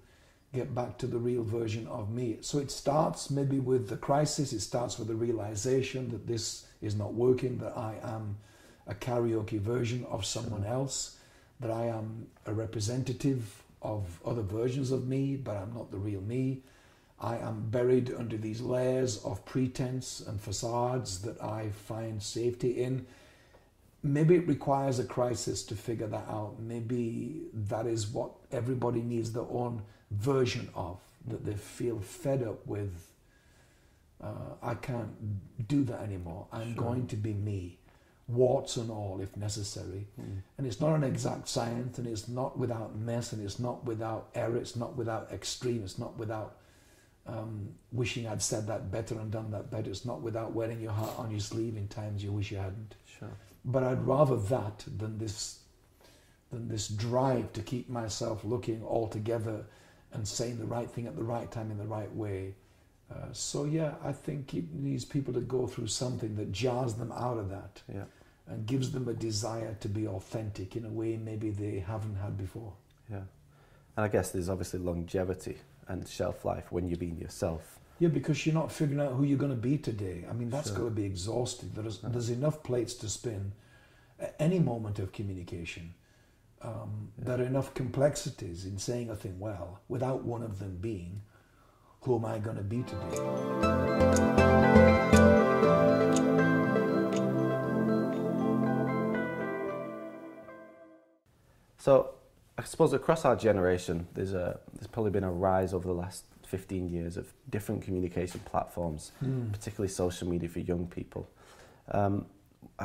get 0.58 0.74
back 0.74 0.98
to 0.98 1.08
the 1.08 1.18
real 1.18 1.44
version 1.44 1.88
of 1.88 2.10
me. 2.10 2.38
So 2.42 2.58
it 2.58 2.72
starts 2.72 3.30
maybe 3.30 3.60
with 3.60 3.88
the 3.90 3.98
crisis, 3.98 4.54
it 4.54 4.62
starts 4.62 4.98
with 4.98 5.08
the 5.08 5.16
realization 5.16 6.10
that 6.10 6.26
this 6.26 6.66
is 6.82 6.96
not 6.96 7.14
working, 7.14 7.60
that 7.60 7.78
I 7.78 7.96
am 8.04 8.38
a 8.88 8.96
karaoke 8.96 9.60
version 9.60 10.06
of 10.10 10.26
someone 10.26 10.66
else, 10.66 11.18
that 11.60 11.72
I 11.72 11.86
am 11.86 12.28
a 12.46 12.54
representative 12.54 13.64
of 13.82 14.20
other 14.26 14.42
versions 14.42 14.92
of 14.92 15.08
me, 15.08 15.36
but 15.36 15.56
I'm 15.58 15.74
not 15.74 15.92
the 15.92 15.98
real 15.98 16.22
me. 16.22 16.64
I 17.20 17.38
am 17.38 17.70
buried 17.70 18.14
under 18.18 18.38
these 18.38 18.62
layers 18.62 19.24
of 19.24 19.46
pretense 19.46 20.22
and 20.28 20.40
facades 20.40 21.22
that 21.22 21.42
I 21.42 21.70
find 21.70 22.22
safety 22.22 22.84
in. 22.84 23.06
Maybe 24.04 24.36
it 24.36 24.48
requires 24.48 25.00
a 25.00 25.04
crisis 25.04 25.64
to 25.64 25.76
figure 25.76 26.08
that 26.08 26.28
out. 26.30 26.60
Maybe 26.60 27.42
that 27.54 27.88
is 27.88 28.08
what 28.08 28.32
everybody 28.52 29.02
needs 29.02 29.32
their 29.32 29.50
own 29.50 29.82
version 30.12 30.70
of, 30.76 31.00
that 31.28 31.46
they 31.46 31.54
feel 31.54 32.00
fed 32.00 32.44
up 32.44 32.66
with. 32.66 33.12
Uh, 34.22 34.56
I 34.64 34.74
can't 34.74 35.68
do 35.68 35.84
that 35.84 36.02
anymore. 36.02 36.48
I'm 36.52 36.74
sure. 36.74 36.84
going 36.84 37.08
to 37.08 37.16
be 37.16 37.34
me 37.34 37.78
warts 38.28 38.76
and 38.76 38.92
all 38.92 39.20
if 39.22 39.38
necessary. 39.38 40.08
Mm. 40.20 40.42
And 40.58 40.68
it's 40.68 40.82
not 40.82 40.96
an 40.96 41.04
exact 41.04 41.48
science, 41.48 41.98
and 41.98 42.08
it's 42.08 42.28
not 42.28 42.58
without 42.58 42.96
mess, 42.96 43.32
and 43.32 43.44
it's 43.44 43.60
not 43.60 43.86
without 43.86 44.30
error, 44.36 44.58
it's 44.58 44.76
not 44.76 44.96
without 44.96 45.32
extreme, 45.32 45.84
it's 45.84 45.98
not 45.98 46.18
without 46.18 46.58
um, 47.28 47.70
wishing 47.92 48.28
I'd 48.28 48.42
said 48.42 48.68
that 48.68 48.92
better 48.92 49.16
and 49.16 49.32
done 49.32 49.52
that 49.52 49.70
better. 49.70 49.90
It's 49.90 50.06
not 50.06 50.22
without 50.22 50.54
wearing 50.54 50.80
your 50.80 50.92
heart 50.92 51.14
on 51.18 51.32
your 51.32 51.40
sleeve 51.40 51.76
in 51.76 51.88
times 51.88 52.24
you 52.24 52.32
wish 52.32 52.52
you 52.52 52.58
hadn't. 52.58 52.96
Sure. 53.20 53.32
But 53.66 53.84
I'd 53.84 54.06
rather 54.08 54.38
that 54.38 54.86
than 54.98 55.18
this 55.18 55.60
than 56.52 56.70
this 56.70 56.88
drive 56.88 57.52
to 57.52 57.62
keep 57.62 57.90
myself 57.90 58.46
looking 58.46 58.82
all 58.82 59.10
together 59.10 59.66
and 60.14 60.28
saying 60.28 60.58
the 60.58 60.66
right 60.66 60.90
thing 60.90 61.08
at 61.08 61.16
the 61.16 61.24
right 61.24 61.52
time 61.52 61.72
in 61.72 61.78
the 61.78 61.86
right 61.86 62.14
way. 62.16 62.56
Uh, 63.12 63.32
so 63.32 63.66
yeah, 63.66 63.96
I 64.04 64.12
think 64.12 64.54
it 64.54 64.74
needs 64.74 65.06
people 65.06 65.34
to 65.34 65.42
go 65.42 65.68
through 65.68 65.88
something 65.88 66.36
that 66.36 66.52
jars 66.52 66.96
them 66.96 67.12
out 67.12 67.38
of 67.38 67.50
that. 67.50 67.82
Yeah 67.94 68.04
and 68.50 68.66
gives 68.66 68.92
them 68.92 69.08
a 69.08 69.14
desire 69.14 69.76
to 69.82 69.90
be 69.90 70.08
authentic 70.08 70.76
in 70.76 70.86
a 70.86 70.90
way 70.90 71.18
maybe 71.18 71.50
they 71.50 71.80
haven't 71.80 72.16
had 72.16 72.38
before. 72.38 72.74
Yeah. 73.10 73.24
And 73.96 74.06
I 74.06 74.08
guess 74.08 74.32
there's 74.32 74.50
obviously 74.50 74.80
longevity 74.80 75.58
and 75.88 76.08
shelf 76.08 76.46
life 76.46 76.72
when 76.72 76.88
you're 76.88 76.98
being 76.98 77.18
yourself. 77.18 77.80
Yeah, 78.00 78.10
because 78.10 78.46
you're 78.46 78.56
not 78.56 78.72
figuring 78.72 79.06
out 79.06 79.14
who 79.14 79.24
you're 79.24 79.40
going 79.40 79.52
to 79.52 79.58
be 79.58 79.78
today. 79.78 80.26
I 80.30 80.34
mean, 80.34 80.50
that's 80.50 80.70
sure. 80.70 80.78
going 80.78 80.90
to 80.90 80.96
be 80.96 81.06
exhausting. 81.06 81.72
There's, 81.74 82.00
there's 82.00 82.30
enough 82.30 82.62
plates 82.64 82.94
to 82.96 83.10
spin 83.10 83.54
at 84.20 84.36
any 84.40 84.60
moment 84.60 85.00
of 85.00 85.12
communication. 85.12 85.94
Um, 86.62 87.12
yeah. 87.18 87.26
There 87.26 87.40
are 87.40 87.48
enough 87.48 87.74
complexities 87.74 88.66
in 88.66 88.78
saying 88.78 89.10
a 89.10 89.16
thing 89.16 89.40
well 89.40 89.82
without 89.88 90.24
one 90.24 90.42
of 90.42 90.60
them 90.60 90.78
being, 90.78 91.22
who 92.02 92.16
am 92.16 92.26
I 92.26 92.40
going 92.40 92.58
to 92.58 92.64
be 92.64 92.84
today? 92.84 93.18
So 101.78 102.16
I 102.58 102.64
suppose 102.64 102.92
across 102.94 103.24
our 103.24 103.36
generation, 103.36 104.08
there's 104.14 104.34
a 104.34 104.60
there's 104.74 104.88
probably 104.88 105.12
been 105.12 105.24
a 105.24 105.32
rise 105.32 105.74
over 105.74 105.88
the 105.88 105.94
last 105.94 106.26
15 106.48 106.90
years 106.90 107.18
of 107.18 107.32
different 107.50 107.82
communication 107.84 108.40
platforms, 108.46 109.12
mm. 109.24 109.52
particularly 109.52 109.90
social 109.90 110.28
media 110.28 110.50
for 110.50 110.60
young 110.60 110.88
people. 110.88 111.30
Um, 111.92 112.26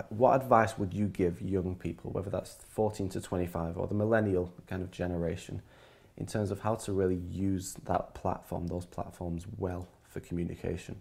what 0.08 0.40
advice 0.40 0.78
would 0.78 0.94
you 0.94 1.06
give 1.06 1.42
young 1.42 1.74
people, 1.74 2.10
whether 2.10 2.30
that's 2.30 2.56
14 2.70 3.08
to 3.10 3.20
25 3.20 3.76
or 3.76 3.86
the 3.86 3.94
millennial 3.94 4.52
kind 4.66 4.82
of 4.82 4.90
generation, 4.90 5.62
in 6.16 6.26
terms 6.26 6.50
of 6.50 6.60
how 6.60 6.74
to 6.76 6.92
really 6.92 7.20
use 7.30 7.74
that 7.84 8.14
platform, 8.14 8.66
those 8.66 8.86
platforms 8.86 9.46
well 9.58 9.88
for 10.08 10.20
communication? 10.20 11.00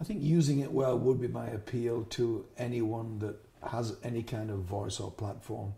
I 0.00 0.04
think 0.04 0.22
using 0.22 0.60
it 0.60 0.72
well 0.72 0.98
would 0.98 1.20
be 1.20 1.28
my 1.28 1.46
appeal 1.48 2.04
to 2.10 2.44
anyone 2.58 3.18
that 3.20 3.36
has 3.70 3.96
any 4.02 4.22
kind 4.22 4.50
of 4.50 4.58
voice 4.60 4.98
or 4.98 5.10
platform 5.10 5.74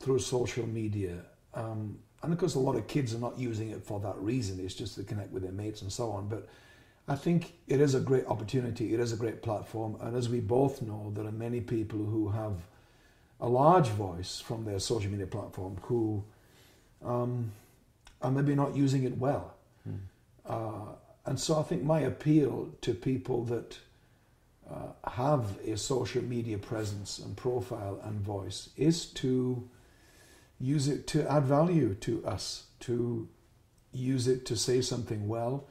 through 0.00 0.18
social 0.18 0.66
media. 0.66 1.24
Um, 1.54 1.98
and 2.22 2.32
of 2.32 2.38
course, 2.38 2.56
a 2.56 2.58
lot 2.58 2.74
of 2.76 2.88
kids 2.88 3.14
are 3.14 3.18
not 3.18 3.38
using 3.38 3.70
it 3.70 3.84
for 3.84 4.00
that 4.00 4.16
reason. 4.18 4.58
It's 4.58 4.74
just 4.74 4.96
to 4.96 5.04
connect 5.04 5.30
with 5.30 5.42
their 5.42 5.52
mates 5.52 5.82
and 5.82 5.92
so 5.92 6.10
on. 6.10 6.28
But 6.28 6.48
I 7.06 7.16
think 7.16 7.54
it 7.66 7.80
is 7.80 7.94
a 7.94 8.00
great 8.00 8.26
opportunity. 8.26 8.94
It 8.94 9.00
is 9.00 9.12
a 9.12 9.16
great 9.16 9.42
platform. 9.42 9.96
And 10.00 10.16
as 10.16 10.28
we 10.28 10.40
both 10.40 10.80
know, 10.80 11.12
there 11.14 11.26
are 11.26 11.32
many 11.32 11.60
people 11.60 11.98
who 11.98 12.30
have 12.30 12.60
a 13.40 13.48
large 13.48 13.88
voice 13.88 14.40
from 14.40 14.64
their 14.64 14.78
social 14.78 15.10
media 15.10 15.26
platform 15.26 15.78
who 15.82 16.24
um, 17.04 17.52
are 18.22 18.30
maybe 18.30 18.54
not 18.54 18.74
using 18.74 19.04
it 19.04 19.18
well. 19.18 19.54
Mm. 19.86 19.98
Uh, 20.46 20.92
and 21.26 21.38
so 21.38 21.58
I 21.58 21.62
think 21.62 21.82
my 21.82 22.00
appeal 22.00 22.70
to 22.80 22.94
people 22.94 23.44
that 23.44 23.78
uh, 24.70 25.10
have 25.10 25.58
a 25.66 25.76
social 25.76 26.22
media 26.22 26.56
presence 26.56 27.18
and 27.18 27.36
profile 27.36 28.00
and 28.02 28.20
voice 28.20 28.70
is 28.76 29.06
to 29.06 29.68
use 30.58 30.88
it 30.88 31.06
to 31.08 31.30
add 31.30 31.44
value 31.44 31.94
to 31.96 32.24
us, 32.26 32.64
to 32.80 33.28
use 33.92 34.26
it 34.26 34.46
to 34.46 34.56
say 34.56 34.80
something 34.80 35.28
well, 35.28 35.66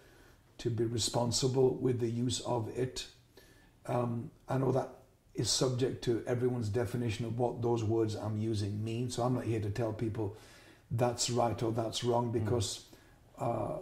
to 0.63 0.69
be 0.69 0.86
responsible 0.86 1.76
with 1.76 1.99
the 1.99 2.10
use 2.10 2.39
of 2.39 2.69
it. 2.78 3.06
Um, 3.86 4.32
I 4.47 4.58
know 4.58 4.71
that 4.71 4.88
is 5.36 5.52
subject 5.52 6.06
to 6.06 6.23
everyone's 6.26 6.69
definition 6.69 7.26
of 7.26 7.38
what 7.38 7.62
those 7.62 7.84
words 7.84 8.15
I'm 8.15 8.38
using 8.38 8.82
mean. 8.82 9.10
So 9.10 9.23
I'm 9.23 9.36
not 9.36 9.43
here 9.43 9.60
to 9.60 9.69
tell 9.69 9.91
people 9.91 10.38
that's 10.89 11.30
right 11.30 11.62
or 11.62 11.73
that's 11.73 12.06
wrong 12.06 12.28
hmm. 12.28 12.39
because 12.39 12.86
uh, 13.38 13.80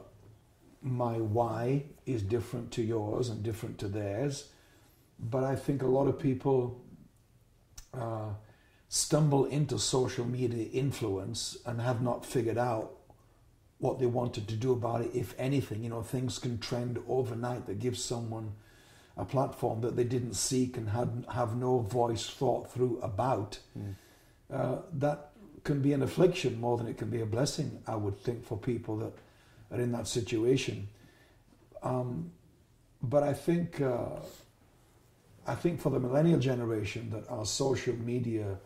my 0.81 1.17
why 1.17 1.83
is 2.07 2.23
different 2.23 2.71
to 2.71 2.81
yours 2.81 3.29
and 3.29 3.43
different 3.43 3.77
to 3.77 3.87
theirs. 3.87 4.47
But 5.19 5.43
I 5.43 5.55
think 5.55 5.83
a 5.83 5.87
lot 5.87 6.07
of 6.07 6.17
people. 6.17 6.81
Uh, 7.93 8.29
stumble 8.93 9.45
into 9.45 9.79
social 9.79 10.25
media 10.25 10.67
influence 10.73 11.57
and 11.65 11.79
have 11.79 12.01
not 12.01 12.25
figured 12.25 12.57
out 12.57 12.91
what 13.81 13.99
they 13.99 14.05
wanted 14.05 14.47
to 14.47 14.55
do 14.55 14.71
about 14.71 15.01
it, 15.01 15.11
if 15.13 15.35
anything. 15.37 15.83
You 15.83 15.89
know, 15.89 16.03
things 16.03 16.39
can 16.39 16.59
trend 16.59 16.99
overnight 17.09 17.65
that 17.65 17.79
gives 17.79 18.01
someone 18.03 18.53
a 19.17 19.25
platform 19.25 19.81
that 19.81 19.95
they 19.95 20.03
didn't 20.03 20.35
seek 20.35 20.77
and 20.77 20.89
had 20.89 21.25
have 21.33 21.55
no 21.57 21.79
voice 21.79 22.29
thought 22.29 22.71
through 22.71 22.99
about. 23.01 23.59
Mm. 23.77 23.95
Uh, 24.53 24.81
that 24.93 25.31
can 25.63 25.81
be 25.81 25.93
an 25.93 26.03
affliction 26.03 26.59
more 26.59 26.77
than 26.77 26.87
it 26.87 26.97
can 26.97 27.09
be 27.09 27.21
a 27.21 27.25
blessing, 27.25 27.81
I 27.87 27.95
would 27.95 28.19
think, 28.19 28.45
for 28.45 28.57
people 28.57 28.97
that 28.97 29.13
are 29.71 29.81
in 29.81 29.91
that 29.93 30.07
situation. 30.07 30.87
Um, 31.81 32.31
but 33.01 33.23
I 33.23 33.33
think 33.33 33.81
uh, 33.81 34.19
I 35.47 35.55
think 35.55 35.81
for 35.81 35.89
the 35.89 35.99
millennial 35.99 36.39
generation 36.39 37.09
that 37.09 37.27
are 37.29 37.45
social 37.45 37.95
media 37.95 38.57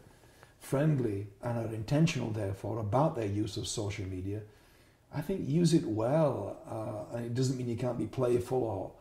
friendly 0.60 1.28
and 1.42 1.58
are 1.58 1.74
intentional, 1.74 2.32
therefore, 2.32 2.80
about 2.80 3.16
their 3.16 3.28
use 3.28 3.56
of 3.56 3.68
social 3.68 4.06
media, 4.06 4.42
I 5.16 5.22
think 5.22 5.48
use 5.48 5.74
it 5.74 5.86
well. 5.86 6.58
Uh, 6.70 7.18
and 7.18 7.26
it 7.26 7.34
doesn't 7.34 7.58
mean 7.58 7.70
you 7.70 7.78
can't 7.78 7.98
be 7.98 8.06
playful 8.06 8.64
or, 8.64 8.92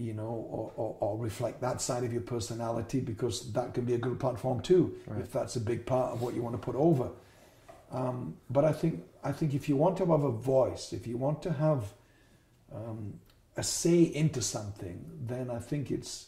you 0.00 0.12
know, 0.12 0.46
or, 0.50 0.72
or, 0.76 0.96
or, 1.00 1.18
reflect 1.18 1.60
that 1.62 1.80
side 1.80 2.04
of 2.04 2.12
your 2.12 2.22
personality 2.22 3.00
because 3.00 3.52
that 3.52 3.74
can 3.74 3.84
be 3.84 3.94
a 3.94 3.98
good 3.98 4.20
platform 4.20 4.60
too, 4.60 4.94
right. 5.06 5.20
if 5.20 5.32
that's 5.32 5.56
a 5.56 5.60
big 5.60 5.84
part 5.84 6.12
of 6.12 6.22
what 6.22 6.34
you 6.34 6.42
want 6.42 6.54
to 6.54 6.58
put 6.58 6.76
over. 6.76 7.10
Um, 7.90 8.36
but 8.50 8.64
I 8.64 8.72
think 8.72 9.02
I 9.24 9.32
think 9.32 9.54
if 9.54 9.68
you 9.68 9.76
want 9.76 9.96
to 9.98 10.06
have 10.06 10.22
a 10.22 10.30
voice, 10.30 10.92
if 10.92 11.06
you 11.06 11.16
want 11.16 11.42
to 11.42 11.52
have 11.52 11.84
um, 12.74 13.14
a 13.56 13.62
say 13.62 14.02
into 14.02 14.42
something, 14.42 15.04
then 15.26 15.50
I 15.50 15.58
think 15.58 15.90
it's 15.90 16.26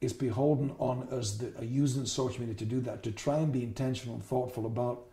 it's 0.00 0.12
beholden 0.12 0.74
on 0.78 1.08
us 1.10 1.36
that 1.38 1.58
are 1.58 1.64
using 1.64 2.04
social 2.04 2.40
media 2.40 2.54
to 2.54 2.64
do 2.64 2.80
that, 2.82 3.02
to 3.02 3.12
try 3.12 3.38
and 3.38 3.52
be 3.52 3.62
intentional 3.62 4.14
and 4.14 4.24
thoughtful 4.24 4.66
about 4.66 5.06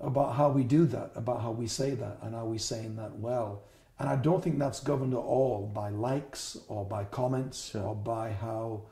about 0.00 0.34
how 0.34 0.48
we 0.48 0.64
do 0.64 0.86
that, 0.86 1.10
about 1.14 1.42
how 1.42 1.50
we 1.50 1.66
say 1.66 1.90
that, 1.90 2.18
and 2.22 2.34
are 2.34 2.44
we 2.44 2.58
saying 2.58 2.96
that 2.96 3.18
well. 3.18 3.62
And 3.98 4.08
I 4.08 4.16
don't 4.16 4.42
think 4.42 4.58
that's 4.58 4.80
governed 4.80 5.12
at 5.12 5.18
all 5.18 5.70
by 5.74 5.88
likes 5.90 6.56
or 6.68 6.84
by 6.84 7.04
comments 7.04 7.70
sure. 7.70 7.82
or 7.82 7.94
by 7.96 8.32
how 8.32 8.82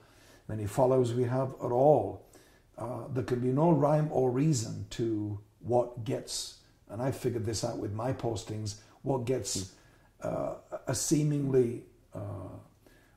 many 0.48 0.66
followers 0.66 1.14
we 1.14 1.24
have 1.24 1.54
at 1.64 1.70
all. 1.70 2.26
Uh, 2.76 3.04
there 3.12 3.22
can 3.22 3.40
be 3.40 3.48
no 3.48 3.70
rhyme 3.70 4.08
or 4.10 4.30
reason 4.30 4.86
to 4.90 5.38
what 5.60 6.04
gets, 6.04 6.58
and 6.88 7.00
I 7.00 7.10
figured 7.10 7.46
this 7.46 7.64
out 7.64 7.78
with 7.78 7.92
my 7.92 8.12
postings, 8.12 8.76
what 9.02 9.24
gets 9.24 9.72
hmm. 10.20 10.28
uh, 10.28 10.54
a 10.86 10.94
seemingly 10.94 11.84
uh, 12.14 12.58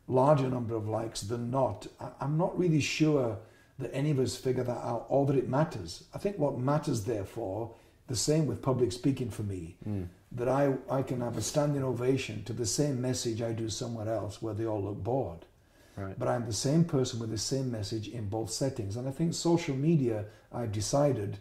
larger 0.08 0.48
number 0.50 0.76
of 0.76 0.88
likes 0.88 1.22
than 1.22 1.50
not. 1.50 1.88
I'm 2.22 2.38
not 2.38 2.58
really 2.58 2.82
sure 2.82 3.38
that 3.80 3.94
any 3.94 4.12
of 4.12 4.20
us 4.20 4.36
figure 4.36 4.64
that 4.64 4.78
out 4.78 5.06
or 5.10 5.26
that 5.26 5.36
it 5.36 5.50
matters. 5.50 6.04
I 6.14 6.18
think 6.18 6.38
what 6.38 6.60
matters, 6.60 7.06
therefore, 7.06 7.74
the 8.08 8.16
same 8.16 8.46
with 8.46 8.62
public 8.62 8.92
speaking 8.92 9.30
for 9.30 9.44
me, 9.44 9.78
mm. 9.88 10.08
that 10.34 10.50
I, 10.50 10.74
I 10.90 11.02
can 11.02 11.22
have 11.22 11.38
a 11.38 11.42
standing 11.42 11.84
ovation 11.84 12.44
to 12.44 12.54
the 12.54 12.66
same 12.66 13.02
message 13.02 13.42
I 13.42 13.54
do 13.54 13.70
somewhere 13.70 14.14
else 14.14 14.42
where 14.42 14.54
they 14.54 14.66
all 14.66 14.84
look 14.84 15.02
bored. 15.04 15.46
Right. 15.96 16.18
But 16.18 16.28
I'm 16.28 16.46
the 16.46 16.54
same 16.54 16.84
person 16.86 17.20
with 17.20 17.30
the 17.30 17.38
same 17.38 17.72
message 17.72 18.08
in 18.08 18.30
both 18.30 18.52
settings. 18.52 18.96
And 18.96 19.08
I 19.08 19.12
think 19.12 19.34
social 19.34 19.76
media, 19.76 20.26
I've 20.52 20.72
decided, 20.72 21.38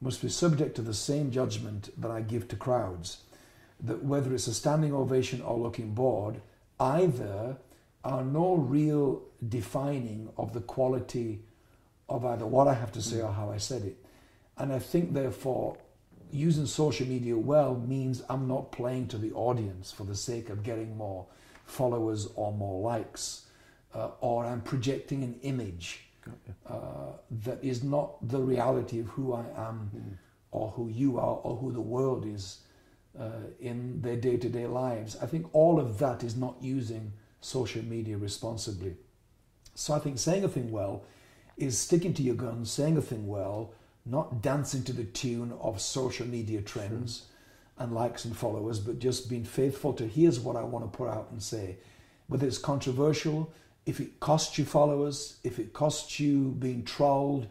must 0.00 0.22
be 0.22 0.28
subject 0.28 0.74
to 0.76 0.82
the 0.82 0.94
same 0.94 1.30
judgment 1.30 1.90
that 2.00 2.10
I 2.10 2.20
give 2.20 2.48
to 2.48 2.56
crowds. 2.56 3.18
That 3.80 4.04
whether 4.04 4.34
it's 4.34 4.46
a 4.46 4.54
standing 4.54 4.92
ovation 4.92 5.42
or 5.42 5.58
looking 5.58 5.94
bored, 5.94 6.40
either 6.78 7.56
are 8.04 8.24
no 8.24 8.54
real 8.54 9.22
defining 9.48 10.30
of 10.36 10.52
the 10.52 10.60
quality 10.60 11.40
of 12.08 12.24
either 12.24 12.46
what 12.46 12.68
I 12.68 12.74
have 12.74 12.92
to 12.92 13.02
say 13.02 13.20
or 13.20 13.32
how 13.32 13.50
I 13.50 13.58
said 13.58 13.82
it. 13.82 13.96
And 14.56 14.72
I 14.72 14.78
think, 14.78 15.14
therefore, 15.14 15.76
using 16.30 16.66
social 16.66 17.06
media 17.06 17.36
well 17.36 17.74
means 17.74 18.22
I'm 18.28 18.46
not 18.48 18.72
playing 18.72 19.08
to 19.08 19.18
the 19.18 19.32
audience 19.32 19.92
for 19.92 20.04
the 20.04 20.14
sake 20.14 20.50
of 20.50 20.62
getting 20.62 20.96
more 20.96 21.26
followers 21.64 22.28
or 22.34 22.52
more 22.52 22.82
likes, 22.82 23.46
uh, 23.94 24.10
or 24.20 24.44
I'm 24.44 24.60
projecting 24.60 25.22
an 25.22 25.38
image 25.42 26.00
uh, 26.66 27.12
that 27.44 27.62
is 27.62 27.82
not 27.82 28.16
the 28.28 28.40
reality 28.40 29.00
of 29.00 29.06
who 29.08 29.32
I 29.34 29.44
am, 29.56 29.90
mm. 29.94 30.16
or 30.50 30.70
who 30.70 30.88
you 30.88 31.18
are, 31.18 31.36
or 31.42 31.56
who 31.56 31.72
the 31.72 31.80
world 31.80 32.26
is 32.26 32.60
uh, 33.18 33.30
in 33.60 34.00
their 34.00 34.16
day 34.16 34.36
to 34.36 34.48
day 34.48 34.66
lives. 34.66 35.16
I 35.20 35.26
think 35.26 35.46
all 35.52 35.78
of 35.78 35.98
that 35.98 36.22
is 36.22 36.36
not 36.36 36.56
using 36.60 37.12
social 37.40 37.84
media 37.84 38.16
responsibly. 38.16 38.96
So 39.74 39.94
I 39.94 39.98
think 39.98 40.18
saying 40.18 40.44
a 40.44 40.48
thing 40.48 40.70
well 40.70 41.04
is 41.56 41.78
sticking 41.78 42.14
to 42.14 42.22
your 42.22 42.34
guns, 42.34 42.70
saying 42.70 42.96
a 42.96 43.02
thing 43.02 43.26
well, 43.26 43.72
not 44.06 44.42
dancing 44.42 44.82
to 44.84 44.92
the 44.92 45.04
tune 45.04 45.52
of 45.60 45.80
social 45.80 46.26
media 46.26 46.60
trends 46.60 47.18
sure. 47.18 47.84
and 47.84 47.94
likes 47.94 48.24
and 48.24 48.36
followers, 48.36 48.78
but 48.78 48.98
just 48.98 49.30
being 49.30 49.44
faithful 49.44 49.92
to 49.94 50.06
here's 50.06 50.40
what 50.40 50.56
I 50.56 50.62
want 50.62 50.90
to 50.90 50.96
put 50.96 51.08
out 51.08 51.28
and 51.30 51.42
say. 51.42 51.76
Whether 52.26 52.46
it's 52.46 52.58
controversial, 52.58 53.52
if 53.86 54.00
it 54.00 54.20
costs 54.20 54.58
you 54.58 54.64
followers, 54.64 55.38
if 55.44 55.58
it 55.58 55.72
costs 55.72 56.18
you 56.18 56.50
being 56.58 56.84
trolled, 56.84 57.46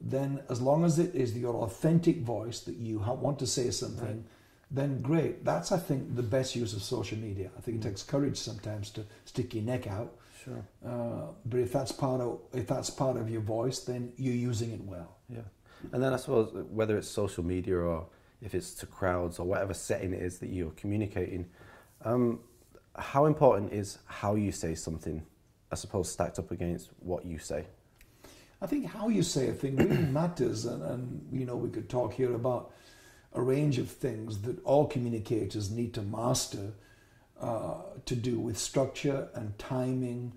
then 0.00 0.40
as 0.48 0.60
long 0.60 0.84
as 0.84 0.98
it 0.98 1.14
is 1.14 1.36
your 1.36 1.56
authentic 1.56 2.20
voice 2.20 2.60
that 2.60 2.76
you 2.76 2.98
want 2.98 3.38
to 3.40 3.46
say 3.46 3.70
something, 3.70 4.06
right. 4.06 4.22
then 4.70 5.00
great. 5.02 5.44
That's, 5.44 5.72
I 5.72 5.78
think, 5.78 6.14
the 6.14 6.22
best 6.22 6.54
use 6.54 6.72
of 6.72 6.82
social 6.82 7.18
media. 7.18 7.50
I 7.56 7.60
think 7.60 7.78
mm. 7.78 7.80
it 7.80 7.88
takes 7.88 8.02
courage 8.02 8.38
sometimes 8.38 8.90
to 8.90 9.04
stick 9.24 9.54
your 9.54 9.64
neck 9.64 9.86
out. 9.86 10.14
Sure. 10.44 10.64
Uh, 10.86 11.32
but 11.44 11.60
if 11.60 11.72
that's 11.72 11.92
part 11.92 12.20
of 12.20 12.40
if 12.52 12.66
that's 12.66 12.90
part 12.90 13.16
of 13.16 13.28
your 13.28 13.40
voice, 13.40 13.80
then 13.80 14.12
you're 14.16 14.34
using 14.34 14.72
it 14.72 14.82
well. 14.84 15.16
Yeah. 15.28 15.40
And 15.92 16.02
then 16.02 16.12
I 16.12 16.16
suppose 16.16 16.52
whether 16.70 16.96
it's 16.96 17.08
social 17.08 17.44
media 17.44 17.76
or 17.76 18.06
if 18.40 18.54
it's 18.54 18.74
to 18.74 18.86
crowds 18.86 19.38
or 19.38 19.46
whatever 19.46 19.74
setting 19.74 20.12
it 20.12 20.22
is 20.22 20.38
that 20.38 20.50
you're 20.50 20.70
communicating, 20.72 21.46
um, 22.04 22.40
how 22.96 23.26
important 23.26 23.72
is 23.72 23.98
how 24.06 24.34
you 24.34 24.52
say 24.52 24.74
something? 24.74 25.24
I 25.70 25.74
suppose 25.74 26.10
stacked 26.10 26.38
up 26.38 26.50
against 26.50 26.90
what 27.00 27.24
you 27.24 27.38
say. 27.38 27.66
I 28.60 28.66
think 28.66 28.86
how 28.86 29.08
you 29.08 29.22
say 29.22 29.48
a 29.48 29.52
thing 29.52 29.76
really 29.76 29.96
matters, 30.12 30.64
and, 30.64 30.82
and 30.82 31.28
you 31.32 31.46
know 31.46 31.56
we 31.56 31.70
could 31.70 31.88
talk 31.88 32.14
here 32.14 32.34
about 32.34 32.72
a 33.34 33.42
range 33.42 33.78
of 33.78 33.88
things 33.88 34.40
that 34.42 34.62
all 34.64 34.86
communicators 34.86 35.70
need 35.70 35.94
to 35.94 36.02
master 36.02 36.72
uh, 37.40 37.74
to 38.04 38.16
do 38.16 38.38
with 38.38 38.58
structure 38.58 39.28
and 39.34 39.58
timing, 39.58 40.32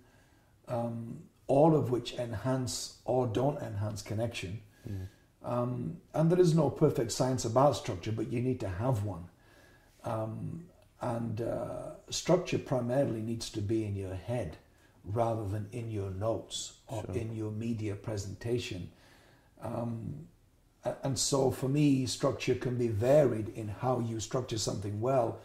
um, 0.68 1.24
all 1.48 1.76
of 1.76 1.92
which 1.92 2.14
enhance 2.14 2.98
or 3.06 3.28
don't 3.28 3.62
enhance 3.62 4.02
connection. 4.02 4.62
Mm. 4.88 5.08
Um, 5.44 5.98
and 6.14 6.32
there 6.32 6.40
is 6.40 6.54
no 6.54 6.70
perfect 6.70 7.12
science 7.12 7.46
about 7.46 7.76
structure, 7.76 8.12
but 8.12 8.32
you 8.32 8.42
need 8.42 8.60
to 8.60 8.70
have 8.70 9.04
one. 9.04 9.26
Um, 10.04 10.66
and 11.02 11.42
uh, 11.42 11.94
structure 12.10 12.60
primarily 12.60 13.22
needs 13.22 13.50
to 13.52 13.62
be 13.62 13.84
in 13.86 13.96
your 13.96 14.14
head 14.14 14.58
rather 15.04 15.48
than 15.48 15.68
in 15.72 15.90
your 15.90 16.12
notes 16.12 16.74
or 16.88 17.04
sure. 17.06 17.16
in 17.16 17.36
your 17.36 17.52
media 17.52 17.96
presentation. 17.96 18.92
Um, 19.62 20.28
and 21.04 21.18
so 21.18 21.52
for 21.52 21.68
me, 21.68 22.06
structure 22.06 22.56
can 22.56 22.78
be 22.78 22.88
varied 22.88 23.50
in 23.50 23.68
how 23.68 24.00
you 24.00 24.20
structure 24.20 24.58
something 24.58 25.00
well. 25.02 25.40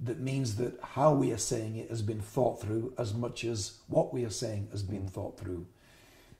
That 0.00 0.20
means 0.20 0.56
that 0.56 0.78
how 0.82 1.14
we 1.14 1.32
are 1.32 1.38
saying 1.38 1.76
it 1.76 1.88
has 1.88 2.02
been 2.02 2.20
thought 2.20 2.60
through 2.60 2.92
as 2.98 3.14
much 3.14 3.44
as 3.44 3.78
what 3.88 4.12
we 4.12 4.24
are 4.24 4.30
saying 4.30 4.68
has 4.72 4.82
been 4.82 5.04
mm. 5.04 5.10
thought 5.10 5.38
through. 5.38 5.66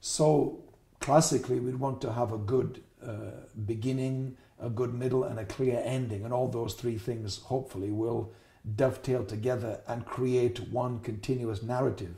So 0.01 0.63
classically, 0.99 1.59
we'd 1.59 1.75
want 1.75 2.01
to 2.01 2.13
have 2.13 2.31
a 2.31 2.37
good 2.37 2.83
uh, 3.05 3.47
beginning, 3.65 4.37
a 4.59 4.69
good 4.69 4.93
middle, 4.93 5.23
and 5.23 5.39
a 5.39 5.45
clear 5.45 5.81
ending. 5.83 6.25
And 6.25 6.33
all 6.33 6.47
those 6.47 6.73
three 6.73 6.97
things, 6.97 7.39
hopefully, 7.39 7.91
will 7.91 8.33
dovetail 8.75 9.23
together 9.23 9.81
and 9.87 10.05
create 10.05 10.59
one 10.69 10.99
continuous 10.99 11.63
narrative. 11.63 12.15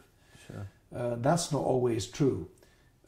Sure. 0.48 0.68
Uh, 0.96 1.16
that's 1.16 1.52
not 1.52 1.62
always 1.62 2.08
true. 2.08 2.50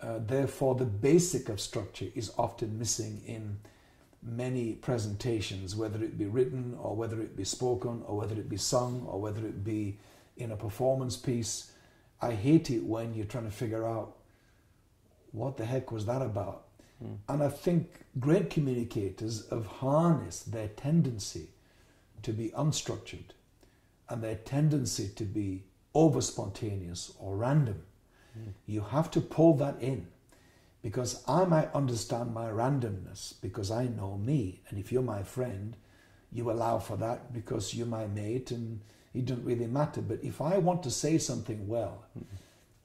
Uh, 0.02 0.20
therefore, 0.26 0.76
the 0.76 0.86
basic 0.86 1.50
of 1.50 1.60
structure 1.60 2.08
is 2.16 2.32
often 2.38 2.78
missing 2.78 3.22
in 3.26 3.60
many 4.22 4.74
presentations, 4.74 5.76
whether 5.76 6.04
it 6.04 6.18
be 6.18 6.26
written 6.26 6.78
or 6.80 6.96
whether 6.96 7.22
it 7.22 7.36
be 7.36 7.44
spoken 7.44 8.04
or 8.06 8.18
whether 8.18 8.36
it 8.36 8.50
be 8.50 8.58
sung 8.58 9.06
or 9.08 9.20
whether 9.20 9.46
it 9.46 9.64
be 9.64 9.98
in 10.38 10.52
a 10.52 10.58
performance 10.58 11.16
piece. 11.16 11.72
I 12.22 12.34
hate 12.34 12.70
it 12.70 12.84
when 12.84 13.14
you're 13.14 13.26
trying 13.26 13.46
to 13.46 13.52
figure 13.52 13.88
out 13.88 14.18
what 15.32 15.58
the 15.58 15.66
heck 15.66 15.92
was 15.92 16.06
that 16.06 16.22
about? 16.22 16.66
Mm. 17.04 17.18
And 17.28 17.44
I 17.44 17.50
think 17.50 18.06
great 18.20 18.50
communicators 18.50 19.48
have 19.50 19.66
harnessed 19.66 20.52
their 20.52 20.68
tendency 20.70 21.50
to 22.24 22.34
be 22.34 22.50
unstructured 22.50 23.32
and 24.10 24.24
their 24.24 24.36
tendency 24.36 25.10
to 25.16 25.24
be 25.24 25.64
over 25.94 26.20
spontaneous 26.22 27.14
or 27.20 27.38
random. 27.38 27.84
Mm. 28.38 28.54
You 28.66 28.82
have 28.82 29.12
to 29.12 29.22
pull 29.22 29.56
that 29.58 29.82
in 29.82 30.08
because 30.82 31.24
I 31.28 31.46
might 31.46 31.74
understand 31.74 32.34
my 32.34 32.50
randomness 32.50 33.34
because 33.42 33.70
I 33.72 33.88
know 33.88 34.18
me. 34.18 34.62
And 34.70 34.80
if 34.80 34.92
you're 34.92 35.02
my 35.02 35.24
friend, 35.24 35.76
you 36.32 36.52
allow 36.52 36.80
for 36.80 36.96
that 36.98 37.34
because 37.34 37.74
you're 37.74 37.88
my 37.88 38.08
mate 38.08 38.52
and 38.52 38.82
it 39.14 39.26
doesn't 39.26 39.46
really 39.46 39.68
matter. 39.68 40.02
But 40.02 40.24
if 40.24 40.42
I 40.42 40.58
want 40.58 40.84
to 40.84 40.92
say 40.92 41.18
something 41.18 41.68
well, 41.68 42.06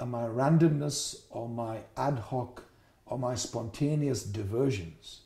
and 0.01 0.11
my 0.11 0.25
randomness 0.25 1.23
or 1.31 1.49
my 1.49 1.81
ad 1.97 2.19
hoc 2.19 2.65
or 3.07 3.19
my 3.19 3.35
spontaneous 3.35 4.25
diversions 4.25 5.21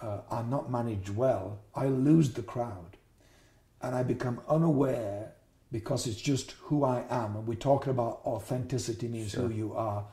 uh, 0.00 0.20
are 0.30 0.44
not 0.44 0.70
managed 0.70 1.10
well, 1.10 1.58
I 1.74 1.86
lose 1.86 2.32
the 2.32 2.42
crowd 2.42 2.96
and 3.82 3.94
I 3.94 4.02
become 4.02 4.40
unaware 4.48 5.32
because 5.70 6.06
it's 6.06 6.20
just 6.20 6.52
who 6.62 6.84
I 6.84 7.04
am. 7.10 7.36
And 7.36 7.46
we're 7.46 7.56
talking 7.56 7.90
about 7.90 8.20
authenticity 8.24 9.08
means 9.08 9.32
sure. 9.32 9.42
who 9.42 9.54
you 9.54 9.74
are. 9.74 10.04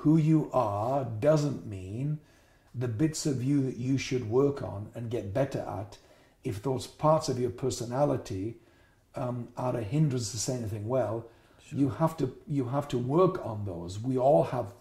Who 0.00 0.16
you 0.16 0.50
are 0.52 1.04
doesn't 1.04 1.66
mean 1.66 2.20
the 2.74 2.88
bits 2.88 3.26
of 3.26 3.42
you 3.42 3.62
that 3.62 3.76
you 3.76 3.98
should 3.98 4.30
work 4.30 4.62
on 4.62 4.88
and 4.94 5.10
get 5.10 5.34
better 5.34 5.60
at. 5.60 5.98
If 6.42 6.62
those 6.62 6.86
parts 6.86 7.28
of 7.28 7.38
your 7.38 7.50
personality 7.50 8.56
um, 9.14 9.48
are 9.56 9.76
a 9.76 9.82
hindrance 9.82 10.30
to 10.30 10.38
say 10.38 10.54
anything 10.54 10.88
well, 10.88 11.26
sure. 11.68 11.78
you 11.78 11.88
have 11.90 12.16
to 12.16 12.34
you 12.46 12.64
have 12.66 12.88
to 12.88 12.98
work 12.98 13.44
on 13.44 13.64
those. 13.66 13.98
We 13.98 14.16
all 14.16 14.44
have 14.44 14.72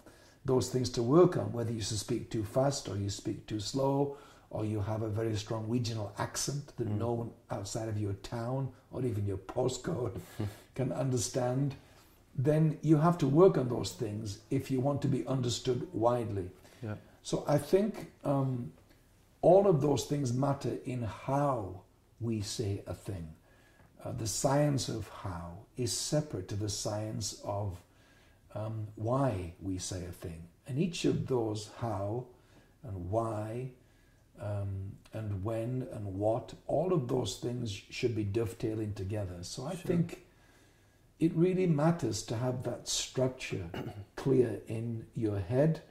those 0.46 0.70
things 0.70 0.90
to 0.92 1.04
work 1.04 1.36
on, 1.36 1.52
whether 1.52 1.72
you 1.72 1.82
speak 1.82 2.30
too 2.30 2.46
fast 2.46 2.88
or 2.88 2.96
you 2.96 3.10
speak 3.10 3.46
too 3.46 3.60
slow, 3.60 4.18
or 4.50 4.66
you 4.66 4.80
have 4.80 5.02
a 5.02 5.10
very 5.10 5.36
strong 5.36 5.68
regional 5.68 6.14
accent 6.18 6.72
that 6.78 6.88
mm. 6.88 6.98
no 6.98 7.12
one 7.12 7.32
outside 7.52 7.90
of 7.90 8.00
your 8.00 8.14
town 8.14 8.70
or 8.92 9.04
even 9.04 9.26
your 9.26 9.38
postcode 9.38 10.18
can 10.76 10.92
understand, 10.92 11.76
then 12.44 12.78
you 12.82 12.96
have 12.98 13.18
to 13.18 13.28
work 13.28 13.58
on 13.58 13.68
those 13.68 13.92
things 13.92 14.40
if 14.50 14.72
you 14.72 14.80
want 14.80 15.02
to 15.02 15.10
be 15.10 15.28
understood 15.28 15.88
widely. 15.94 16.50
Yeah. 16.82 16.96
So 17.22 17.44
I 17.48 17.58
think 17.58 18.12
um, 18.24 18.72
all 19.42 19.68
of 19.68 19.82
those 19.82 20.06
things 20.06 20.32
matter 20.32 20.78
in 20.86 21.04
how 21.04 21.82
we 22.22 22.42
say 22.42 22.82
a 22.88 22.94
thing. 22.94 23.28
Uh, 24.04 24.14
the 24.14 24.28
science 24.28 24.88
of 24.88 25.10
how 25.22 25.58
is 25.76 25.92
separate 25.92 26.48
to 26.48 26.56
the 26.56 26.70
science 26.70 27.42
of 27.44 27.78
um, 28.56 28.88
why 28.96 29.54
we 29.62 29.78
say 29.78 30.06
a 30.06 30.12
thing. 30.12 30.44
And 30.66 30.80
each 30.80 31.04
of 31.04 31.28
those 31.28 31.70
how 31.82 32.26
and 32.84 33.12
why 33.12 33.72
um, 34.40 34.94
and 35.12 35.44
when 35.44 35.88
and 35.92 36.06
what, 36.16 36.54
all 36.68 36.94
of 36.94 37.10
those 37.10 37.36
things 37.36 37.70
should 37.90 38.16
be 38.16 38.24
dovetailing 38.24 38.94
together. 38.94 39.40
So 39.42 39.66
I 39.66 39.72
sure. 39.72 39.82
think 39.82 40.24
it 41.20 41.34
really 41.36 41.68
matters 41.68 42.24
to 42.24 42.36
have 42.36 42.64
that 42.64 42.88
structure 42.88 43.66
clear 44.16 44.60
in 44.68 45.06
your 45.16 45.40
head. 45.40 45.82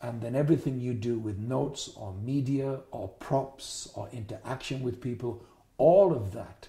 And 0.00 0.20
then 0.20 0.34
everything 0.34 0.80
you 0.80 0.94
do 0.94 1.18
with 1.18 1.38
notes 1.38 1.90
or 1.96 2.12
media 2.14 2.80
or 2.90 3.08
props 3.08 3.88
or 3.94 4.08
interaction 4.12 4.82
with 4.82 5.00
people, 5.00 5.44
all 5.78 6.12
of 6.12 6.32
that 6.32 6.68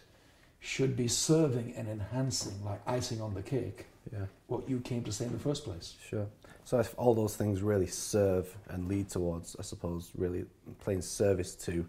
should 0.60 0.95
be 0.95 1.08
serving 1.08 1.73
and 1.75 1.88
enhancing, 1.88 2.63
like 2.63 2.79
icing 2.88 3.21
on 3.21 3.34
the 3.34 3.41
cake, 3.41 3.88
yeah. 4.12 4.25
what 4.47 4.69
you 4.69 4.79
came 4.79 5.03
to 5.03 5.12
say 5.12 5.25
in 5.25 5.34
the 5.34 5.39
first 5.39 5.63
place. 5.65 5.95
Sure. 6.08 6.27
So 6.63 6.79
if 6.79 6.93
all 6.97 7.13
those 7.13 7.36
things 7.36 7.62
really 7.62 7.88
serve 7.88 8.56
and 8.69 8.88
lead 8.88 9.10
towards, 9.10 9.56
I 9.60 9.63
suppose, 9.63 10.12
really 10.15 10.45
playing 10.79 11.01
service 11.01 11.56
to 11.65 11.86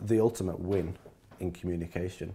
the 0.00 0.18
ultimate 0.18 0.58
win 0.58 0.96
in 1.38 1.52
communication, 1.52 2.34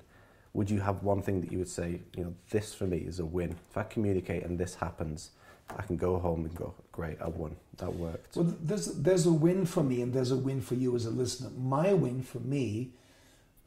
would 0.56 0.70
you 0.70 0.80
have 0.80 1.04
one 1.04 1.22
thing 1.22 1.42
that 1.42 1.52
you 1.52 1.58
would 1.58 1.68
say, 1.68 2.00
you 2.16 2.24
know, 2.24 2.34
this 2.50 2.74
for 2.74 2.86
me 2.86 3.00
is 3.00 3.20
a 3.20 3.26
win. 3.26 3.58
If 3.70 3.78
I 3.78 3.84
communicate 3.84 4.44
and 4.44 4.58
this 4.58 4.76
happens, 4.76 5.32
I 5.78 5.82
can 5.82 5.98
go 5.98 6.18
home 6.18 6.46
and 6.46 6.56
go, 6.56 6.74
great, 6.94 7.22
I 7.22 7.28
won. 7.28 7.58
That 7.78 7.94
worked. 7.94 8.38
Well, 8.38 8.56
there's 8.62 8.86
there's 8.86 9.26
a 9.26 9.34
win 9.34 9.66
for 9.66 9.84
me, 9.84 10.02
and 10.02 10.14
there's 10.14 10.32
a 10.32 10.38
win 10.38 10.62
for 10.62 10.76
you 10.76 10.96
as 10.96 11.06
a 11.06 11.10
listener. 11.10 11.50
My 11.58 11.92
win 11.92 12.24
for 12.24 12.40
me, 12.40 12.92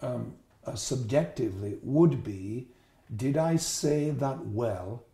um, 0.01 0.37
uh, 0.64 0.77
subjectively, 0.77 1.77
would 1.83 2.24
be, 2.24 2.68
did 3.14 3.37
I 3.37 3.57
say 3.57 4.11
that 4.11 4.46
well? 4.46 5.05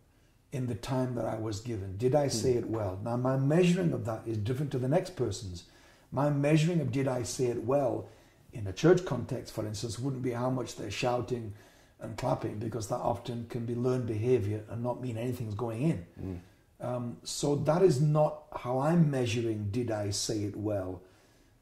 in 0.51 0.67
the 0.67 0.75
time 0.75 1.15
that 1.15 1.25
I 1.25 1.35
was 1.35 1.59
given? 1.59 1.97
Did 1.97 2.15
I 2.15 2.29
say 2.29 2.53
hmm. 2.53 2.59
it 2.59 2.69
well? 2.69 2.97
Now, 3.03 3.17
my 3.17 3.35
measuring 3.35 3.91
of 3.91 4.05
that 4.05 4.21
is 4.25 4.37
different 4.37 4.71
to 4.71 4.77
the 4.77 4.87
next 4.87 5.17
person's. 5.17 5.65
My 6.13 6.29
measuring 6.29 6.79
of 6.79 6.93
did 6.93 7.09
I 7.09 7.23
say 7.23 7.47
it 7.47 7.65
well 7.65 8.07
in 8.55 8.67
a 8.67 8.73
church 8.73 9.05
context, 9.05 9.53
for 9.53 9.65
instance, 9.65 9.99
wouldn't 9.99 10.23
be 10.23 10.31
how 10.31 10.49
much 10.49 10.77
they're 10.77 10.89
shouting 10.89 11.53
and 11.99 12.17
clapping 12.17 12.57
because 12.57 12.87
that 12.87 12.95
often 12.95 13.45
can 13.49 13.65
be 13.65 13.75
learned 13.75 14.07
behavior 14.07 14.63
and 14.69 14.81
not 14.81 15.01
mean 15.01 15.17
anything's 15.17 15.55
going 15.55 15.81
in. 15.81 16.05
Mm. 16.21 16.39
Um, 16.81 17.17
so 17.23 17.55
that 17.55 17.81
is 17.81 18.01
not 18.01 18.43
how 18.55 18.79
I'm 18.79 19.11
measuring 19.11 19.69
did 19.71 19.91
I 19.91 20.09
say 20.09 20.43
it 20.43 20.55
well 20.55 21.01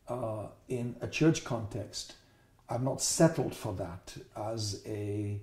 uh, 0.07 0.47
in 0.67 0.95
a 1.01 1.07
church 1.07 1.43
context. 1.43 2.13
I've 2.69 2.83
not 2.83 3.01
settled 3.01 3.55
for 3.55 3.73
that 3.73 4.15
as 4.35 4.81
a, 4.85 5.39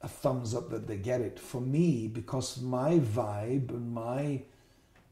a 0.00 0.08
thumbs 0.08 0.54
up 0.54 0.70
that 0.70 0.86
they 0.86 0.96
get 0.96 1.20
it. 1.20 1.38
For 1.38 1.60
me, 1.60 2.08
because 2.08 2.60
my 2.60 2.98
vibe 2.98 3.70
and 3.70 3.92
my 3.92 4.42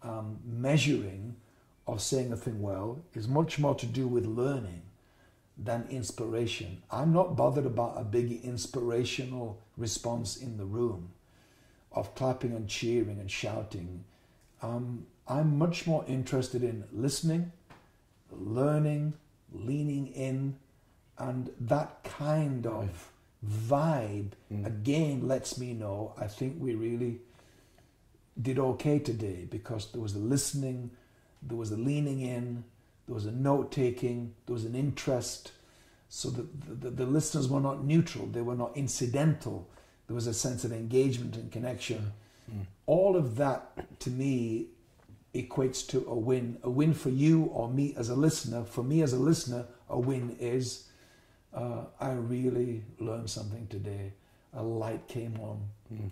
um, 0.02 0.38
measuring 0.44 1.36
of 1.86 2.00
saying 2.00 2.32
a 2.32 2.36
thing 2.36 2.62
well 2.62 3.04
is 3.14 3.26
much 3.26 3.58
more 3.58 3.74
to 3.74 3.86
do 3.86 4.06
with 4.06 4.26
learning 4.26 4.82
than 5.64 5.86
inspiration. 5.90 6.82
I'm 6.90 7.12
not 7.12 7.36
bothered 7.36 7.66
about 7.66 7.94
a 7.96 8.04
big 8.04 8.44
inspirational 8.44 9.60
response 9.76 10.36
in 10.36 10.56
the 10.56 10.64
room 10.64 11.10
of 11.92 12.14
clapping 12.14 12.52
and 12.52 12.68
cheering 12.68 13.18
and 13.20 13.30
shouting. 13.30 14.04
Um, 14.62 15.06
I'm 15.28 15.58
much 15.58 15.86
more 15.86 16.04
interested 16.08 16.62
in 16.62 16.84
listening, 16.92 17.52
learning, 18.30 19.14
leaning 19.52 20.08
in, 20.08 20.56
and 21.18 21.50
that 21.60 22.02
kind 22.04 22.66
of 22.66 23.10
vibe 23.46 24.30
mm. 24.52 24.64
again 24.64 25.26
lets 25.26 25.58
me 25.58 25.72
know 25.72 26.14
I 26.16 26.28
think 26.28 26.56
we 26.60 26.74
really 26.74 27.18
did 28.40 28.58
okay 28.58 28.98
today 28.98 29.46
because 29.50 29.90
there 29.92 30.00
was 30.00 30.14
a 30.14 30.18
listening, 30.18 30.90
there 31.42 31.56
was 31.56 31.70
a 31.70 31.76
leaning 31.76 32.20
in, 32.20 32.64
there 33.06 33.14
was 33.14 33.26
a 33.26 33.32
note 33.32 33.72
taking, 33.72 34.34
there 34.46 34.54
was 34.54 34.64
an 34.64 34.74
interest. 34.74 35.52
So 36.08 36.28
that 36.30 36.60
the, 36.66 36.74
the, 36.74 36.90
the, 36.90 37.06
listeners 37.06 37.48
were 37.48 37.60
not 37.60 37.84
neutral, 37.84 38.26
they 38.26 38.42
were 38.42 38.54
not 38.54 38.76
incidental. 38.76 39.68
There 40.06 40.14
was 40.14 40.26
a 40.26 40.34
sense 40.34 40.62
of 40.62 40.72
engagement 40.72 41.36
and 41.36 41.50
connection. 41.50 42.12
Mm. 42.50 42.66
All 42.84 43.16
of 43.16 43.36
that 43.36 44.00
to 44.00 44.10
me 44.10 44.66
equates 45.34 45.86
to 45.88 46.04
a 46.06 46.14
win. 46.14 46.58
A 46.62 46.70
win 46.70 46.92
for 46.92 47.08
you 47.08 47.44
or 47.44 47.68
me 47.68 47.94
as 47.96 48.10
a 48.10 48.14
listener. 48.14 48.64
For 48.64 48.84
me 48.84 49.00
as 49.00 49.14
a 49.14 49.18
listener, 49.18 49.64
a 49.88 49.98
win 49.98 50.36
is 50.38 50.88
uh, 51.54 51.84
I 51.98 52.12
really 52.12 52.82
learned 52.98 53.30
something 53.30 53.66
today. 53.68 54.12
A 54.54 54.62
light 54.62 55.08
came 55.08 55.38
on, 55.40 55.62
mm. 55.92 56.10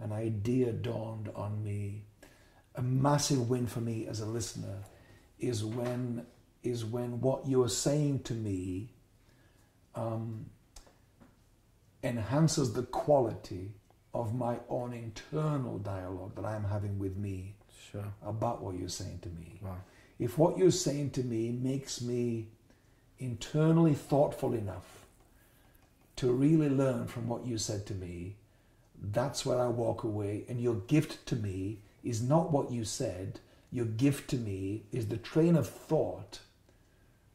an 0.00 0.12
idea 0.12 0.72
dawned 0.72 1.30
on 1.36 1.62
me. 1.62 2.02
A 2.74 2.82
massive 2.82 3.48
win 3.48 3.68
for 3.68 3.80
me 3.80 4.06
as 4.08 4.20
a 4.20 4.26
listener 4.26 4.82
is 5.38 5.64
when 5.64 6.26
is 6.62 6.84
when 6.84 7.20
what 7.20 7.46
you're 7.46 7.68
saying 7.68 8.20
to 8.20 8.34
me 8.34 8.88
um, 9.94 10.46
enhances 12.02 12.72
the 12.72 12.82
quality 12.82 13.72
of 14.12 14.34
my 14.34 14.56
own 14.68 14.92
internal 14.92 15.78
dialogue 15.78 16.34
that 16.34 16.44
I'm 16.44 16.64
having 16.64 16.98
with 16.98 17.16
me 17.16 17.54
sure. 17.92 18.12
about 18.24 18.62
what 18.62 18.78
you're 18.78 18.88
saying 18.88 19.20
to 19.22 19.28
me. 19.28 19.60
Wow. 19.62 19.76
If 20.18 20.38
what 20.38 20.56
you're 20.56 20.70
saying 20.70 21.10
to 21.10 21.22
me 21.22 21.50
makes 21.50 22.00
me 22.00 22.48
internally 23.18 23.94
thoughtful 23.94 24.54
enough 24.54 25.06
to 26.16 26.32
really 26.32 26.70
learn 26.70 27.06
from 27.06 27.28
what 27.28 27.46
you 27.46 27.58
said 27.58 27.86
to 27.86 27.94
me, 27.94 28.36
that's 29.12 29.44
where 29.44 29.60
I 29.60 29.66
walk 29.66 30.04
away. 30.04 30.44
And 30.48 30.60
your 30.60 30.76
gift 30.76 31.26
to 31.26 31.36
me 31.36 31.80
is 32.02 32.22
not 32.22 32.50
what 32.50 32.70
you 32.70 32.84
said, 32.84 33.40
your 33.76 33.84
gift 33.84 34.30
to 34.30 34.36
me 34.36 34.84
is 34.90 35.08
the 35.08 35.18
train 35.18 35.54
of 35.54 35.68
thought 35.68 36.38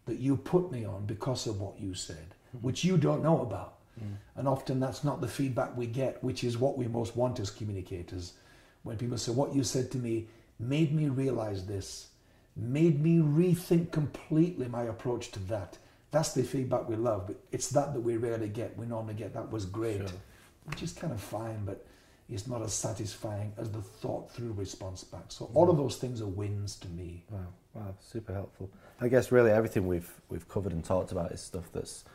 that 0.05 0.17
you 0.17 0.35
put 0.35 0.71
me 0.71 0.83
on 0.83 1.05
because 1.05 1.45
of 1.45 1.61
what 1.61 1.79
you 1.79 1.93
said, 1.93 2.33
mm-hmm. 2.49 2.65
which 2.65 2.83
you 2.83 2.97
don't 2.97 3.21
know 3.21 3.41
about. 3.41 3.75
Mm. 4.03 4.15
And 4.35 4.47
often 4.47 4.79
that's 4.79 5.03
not 5.03 5.21
the 5.21 5.27
feedback 5.27 5.77
we 5.77 5.85
get, 5.85 6.23
which 6.23 6.43
is 6.43 6.57
what 6.57 6.79
we 6.79 6.87
most 6.87 7.15
want 7.15 7.39
as 7.39 7.51
communicators. 7.51 8.33
When 8.81 8.97
people 8.97 9.19
say, 9.19 9.31
What 9.31 9.53
you 9.53 9.63
said 9.63 9.91
to 9.91 9.99
me 9.99 10.29
made 10.59 10.95
me 10.95 11.09
realize 11.09 11.67
this, 11.67 12.07
made 12.55 12.99
me 12.99 13.19
rethink 13.19 13.91
completely 13.91 14.67
my 14.67 14.83
approach 14.83 15.29
to 15.33 15.39
that. 15.41 15.77
That's 16.09 16.33
the 16.33 16.41
feedback 16.41 16.89
we 16.89 16.95
love, 16.95 17.27
but 17.27 17.37
it's 17.51 17.69
that 17.69 17.93
that 17.93 18.01
we 18.01 18.17
rarely 18.17 18.49
get. 18.49 18.75
We 18.77 18.87
normally 18.87 19.13
get 19.13 19.35
that 19.35 19.51
was 19.51 19.65
great, 19.65 19.99
sure. 19.99 20.17
which 20.65 20.81
is 20.81 20.91
kind 20.91 21.13
of 21.13 21.21
fine, 21.21 21.65
but 21.65 21.85
is 22.31 22.47
not 22.47 22.61
as 22.61 22.73
satisfying 22.73 23.53
as 23.57 23.69
the 23.71 23.81
thought 23.81 24.31
through 24.31 24.53
response 24.53 25.03
back. 25.03 25.25
So 25.27 25.49
all 25.53 25.69
of 25.69 25.77
those 25.77 25.97
things 25.97 26.21
are 26.21 26.27
wins 26.27 26.75
to 26.77 26.87
me. 26.89 27.25
Wow, 27.29 27.39
wow, 27.73 27.95
super 27.99 28.33
helpful. 28.33 28.69
I 28.99 29.09
guess 29.09 29.31
really 29.31 29.51
everything 29.51 29.87
we've 29.87 30.09
we've 30.29 30.47
covered 30.47 30.71
and 30.71 30.83
talked 30.83 31.11
about 31.11 31.31
is 31.31 31.41
stuff 31.41 31.69
that's 31.73 32.05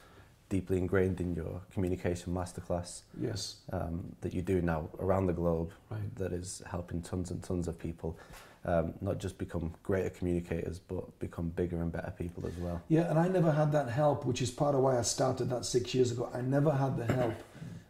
deeply 0.49 0.79
ingrained 0.79 1.21
in 1.21 1.35
your 1.35 1.61
communication 1.73 2.33
masterclass. 2.33 3.03
Yes. 3.21 3.57
Um, 3.73 4.15
that 4.21 4.33
you 4.33 4.43
do 4.43 4.63
now 4.63 4.89
around 5.01 5.27
the 5.27 5.33
globe. 5.33 5.73
Right. 5.91 6.17
That 6.17 6.33
is 6.33 6.63
helping 6.71 7.03
tons 7.03 7.31
and 7.31 7.43
tons 7.43 7.69
of 7.69 7.79
people. 7.79 8.19
Um, 8.65 8.95
not 9.01 9.19
just 9.19 9.39
become 9.39 9.75
greater 9.85 10.11
communicators, 10.11 10.81
but 10.81 11.17
become 11.21 11.51
bigger 11.51 11.83
and 11.83 11.93
better 11.93 12.13
people 12.19 12.45
as 12.47 12.57
well. 12.57 12.83
Yeah, 12.89 13.09
and 13.09 13.17
I 13.17 13.29
never 13.29 13.53
had 13.53 13.71
that 13.73 13.89
help, 13.89 14.25
which 14.25 14.43
is 14.43 14.51
part 14.51 14.75
of 14.75 14.81
why 14.81 14.99
I 14.99 15.03
started 15.03 15.51
that 15.51 15.65
six 15.65 15.95
years 15.95 16.11
ago. 16.11 16.29
I 16.35 16.41
never 16.41 16.73
had 16.73 16.97
the 16.97 17.13
help, 17.13 17.35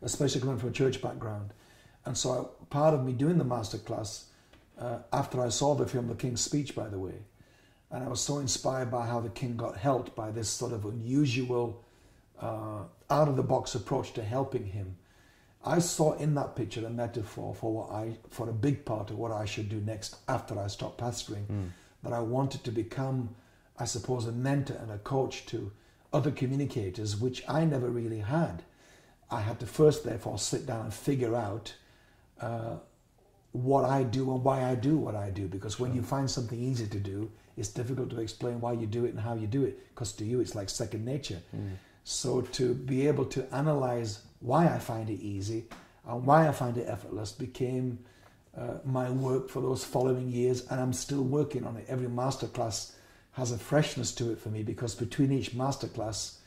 especially 0.02 0.42
coming 0.42 0.58
from 0.58 0.68
a 0.68 0.72
church 0.72 1.00
background. 1.00 1.54
And 2.07 2.16
so 2.16 2.53
part 2.71 2.95
of 2.95 3.05
me 3.05 3.12
doing 3.12 3.37
the 3.37 3.45
masterclass, 3.45 4.25
uh, 4.79 4.99
after 5.12 5.42
I 5.42 5.49
saw 5.49 5.75
the 5.75 5.87
film 5.87 6.07
The 6.09 6.14
King's 6.14 6.40
Speech, 6.40 6.75
by 6.75 6.88
the 6.88 6.99
way, 6.99 7.14
and 7.90 8.05
I 8.05 8.09
was 8.09 8.21
so 8.21 8.38
inspired 8.38 8.90
by 8.90 9.07
how 9.07 9.21
the 9.21 9.29
king 9.29 9.57
got 9.57 9.77
helped 9.77 10.14
by 10.14 10.31
this 10.31 10.49
sort 10.49 10.73
of 10.73 10.85
unusual, 10.85 11.85
uh, 12.40 12.83
out 13.11 13.29
of 13.29 13.37
the 13.37 13.42
box 13.42 13.75
approach 13.75 14.12
to 14.14 14.23
helping 14.23 14.66
him. 14.66 14.97
I 15.64 15.81
saw 15.81 16.12
in 16.12 16.35
that 16.35 16.55
picture 16.55 16.87
a 16.87 16.90
metaphor 16.90 17.55
for 17.55 17.73
what 17.73 17.90
I, 17.90 18.19
for 18.29 18.49
a 18.49 18.53
big 18.53 18.85
part 18.85 19.11
of 19.11 19.19
what 19.19 19.33
I 19.33 19.45
should 19.45 19.69
do 19.69 19.81
next 19.81 20.16
after 20.29 20.59
I 20.59 20.69
stop 20.69 20.99
pastoring. 20.99 21.47
Mm. 21.47 21.71
That 22.03 22.12
I 22.12 22.21
wanted 22.21 22.62
to 22.64 22.71
become, 22.71 23.35
I 23.79 23.85
suppose, 23.85 24.27
a 24.27 24.33
mentor 24.33 24.77
and 24.81 24.92
a 24.92 24.99
coach 24.99 25.45
to 25.47 25.73
other 26.12 26.31
communicators, 26.31 27.16
which 27.16 27.42
I 27.49 27.64
never 27.64 27.88
really 27.88 28.21
had. 28.21 28.62
I 29.29 29.40
had 29.40 29.59
to 29.59 29.66
first, 29.66 30.05
therefore, 30.05 30.38
sit 30.38 30.66
down 30.66 30.85
and 30.85 30.95
figure 30.95 31.35
out 31.35 31.75
uh, 32.40 32.77
what 33.53 33.85
I 33.85 34.03
do 34.03 34.33
and 34.35 34.44
why 34.44 34.64
I 34.64 34.75
do 34.75 34.96
what 34.96 35.14
I 35.14 35.31
do. 35.31 35.49
Because 35.49 35.79
when 35.81 35.94
you 35.94 36.03
find 36.03 36.31
something 36.31 36.61
easy 36.61 36.87
to 36.87 36.99
do, 36.99 37.31
it's 37.57 37.68
difficult 37.68 38.11
to 38.11 38.20
explain 38.20 38.61
why 38.61 38.72
you 38.72 38.87
do 38.87 39.05
it 39.05 39.12
and 39.12 39.20
how 39.20 39.35
you 39.35 39.46
do 39.46 39.64
it. 39.64 39.94
Because 39.94 40.12
to 40.12 40.25
you, 40.25 40.40
it's 40.40 40.55
like 40.55 40.68
second 40.68 41.05
nature. 41.05 41.40
Mm. 41.55 41.77
So 42.05 42.42
to 42.42 42.75
be 42.75 43.09
able 43.09 43.25
to 43.27 43.53
analyze 43.55 44.20
why 44.40 44.68
I 44.68 44.79
find 44.79 45.11
it 45.11 45.20
easy 45.20 45.64
and 46.07 46.25
why 46.25 46.49
I 46.49 46.53
find 46.53 46.77
it 46.77 46.87
effortless 46.88 47.33
became 47.33 47.99
uh, 48.57 48.75
my 48.85 49.11
work 49.11 49.51
for 49.51 49.61
those 49.61 49.85
following 49.85 50.31
years, 50.31 50.66
and 50.68 50.81
I'm 50.81 50.92
still 50.92 51.22
working 51.22 51.64
on 51.64 51.77
it. 51.77 51.85
Every 51.88 52.07
masterclass 52.07 52.92
has 53.33 53.53
a 53.53 53.59
freshness 53.59 54.14
to 54.14 54.31
it 54.33 54.38
for 54.38 54.49
me 54.49 54.62
because 54.62 54.94
between 54.94 55.31
each 55.31 55.53
masterclass, 55.53 56.38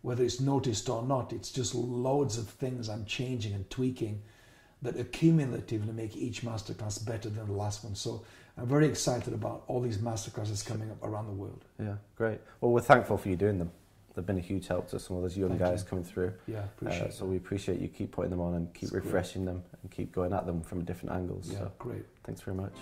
whether 0.00 0.24
it's 0.24 0.40
noticed 0.40 0.88
or 0.88 1.02
not, 1.02 1.32
it's 1.32 1.50
just 1.50 1.74
loads 1.74 2.38
of 2.38 2.48
things 2.48 2.88
I'm 2.88 3.04
changing 3.04 3.52
and 3.52 3.68
tweaking 3.68 4.22
that 4.82 4.96
accumulatively 4.96 5.94
make 5.94 6.16
each 6.16 6.42
masterclass 6.42 7.04
better 7.04 7.28
than 7.28 7.46
the 7.46 7.52
last 7.52 7.84
one. 7.84 7.94
So 7.94 8.24
I'm 8.56 8.66
very 8.66 8.86
excited 8.86 9.34
about 9.34 9.64
all 9.66 9.80
these 9.80 9.98
masterclasses 9.98 10.64
coming 10.64 10.90
up 10.90 11.02
around 11.02 11.26
the 11.26 11.32
world. 11.32 11.64
Yeah, 11.80 11.94
great. 12.16 12.40
Well, 12.60 12.72
we're 12.72 12.80
thankful 12.80 13.18
for 13.18 13.28
you 13.28 13.36
doing 13.36 13.58
them. 13.58 13.70
They've 14.14 14.26
been 14.26 14.38
a 14.38 14.40
huge 14.40 14.66
help 14.66 14.88
to 14.90 14.98
some 14.98 15.16
of 15.16 15.22
those 15.22 15.36
young 15.36 15.50
Thank 15.50 15.60
guys 15.60 15.82
you. 15.82 15.88
coming 15.90 16.04
through. 16.04 16.32
Yeah, 16.48 16.64
appreciate 16.64 17.08
uh, 17.08 17.10
So 17.12 17.24
we 17.24 17.36
appreciate 17.36 17.80
you 17.80 17.86
keep 17.86 18.10
putting 18.10 18.30
them 18.30 18.40
on 18.40 18.54
and 18.54 18.72
keep 18.74 18.84
it's 18.84 18.92
refreshing 18.92 19.44
great. 19.44 19.52
them 19.54 19.62
and 19.82 19.90
keep 19.92 20.12
going 20.12 20.32
at 20.32 20.44
them 20.44 20.60
from 20.60 20.84
different 20.84 21.14
angles. 21.14 21.48
Yeah, 21.52 21.58
so 21.58 21.72
great. 21.78 22.04
Thanks 22.24 22.40
very 22.40 22.56
much. 22.56 22.72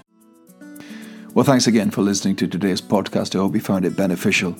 Well, 1.34 1.44
thanks 1.44 1.66
again 1.66 1.90
for 1.90 2.00
listening 2.00 2.36
to 2.36 2.48
today's 2.48 2.80
podcast. 2.80 3.34
I 3.34 3.40
hope 3.40 3.54
you 3.54 3.60
found 3.60 3.84
it 3.84 3.94
beneficial. 3.94 4.56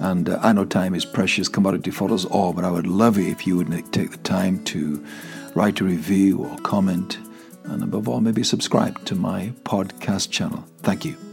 And 0.00 0.28
uh, 0.28 0.38
I 0.42 0.52
know 0.52 0.66
time 0.66 0.94
is 0.94 1.06
precious 1.06 1.48
commodity 1.48 1.90
for 1.90 2.12
us 2.12 2.26
all, 2.26 2.52
but 2.52 2.64
I 2.64 2.70
would 2.70 2.86
love 2.86 3.16
it 3.16 3.26
if 3.28 3.46
you 3.46 3.56
would 3.56 3.70
take 3.90 4.10
the 4.10 4.18
time 4.18 4.62
to 4.64 5.02
write 5.58 5.80
a 5.80 5.84
review 5.84 6.38
or 6.38 6.56
comment, 6.58 7.18
and 7.64 7.82
above 7.82 8.08
all, 8.08 8.20
maybe 8.20 8.44
subscribe 8.44 9.04
to 9.04 9.16
my 9.16 9.52
podcast 9.64 10.30
channel. 10.30 10.64
Thank 10.82 11.04
you. 11.04 11.27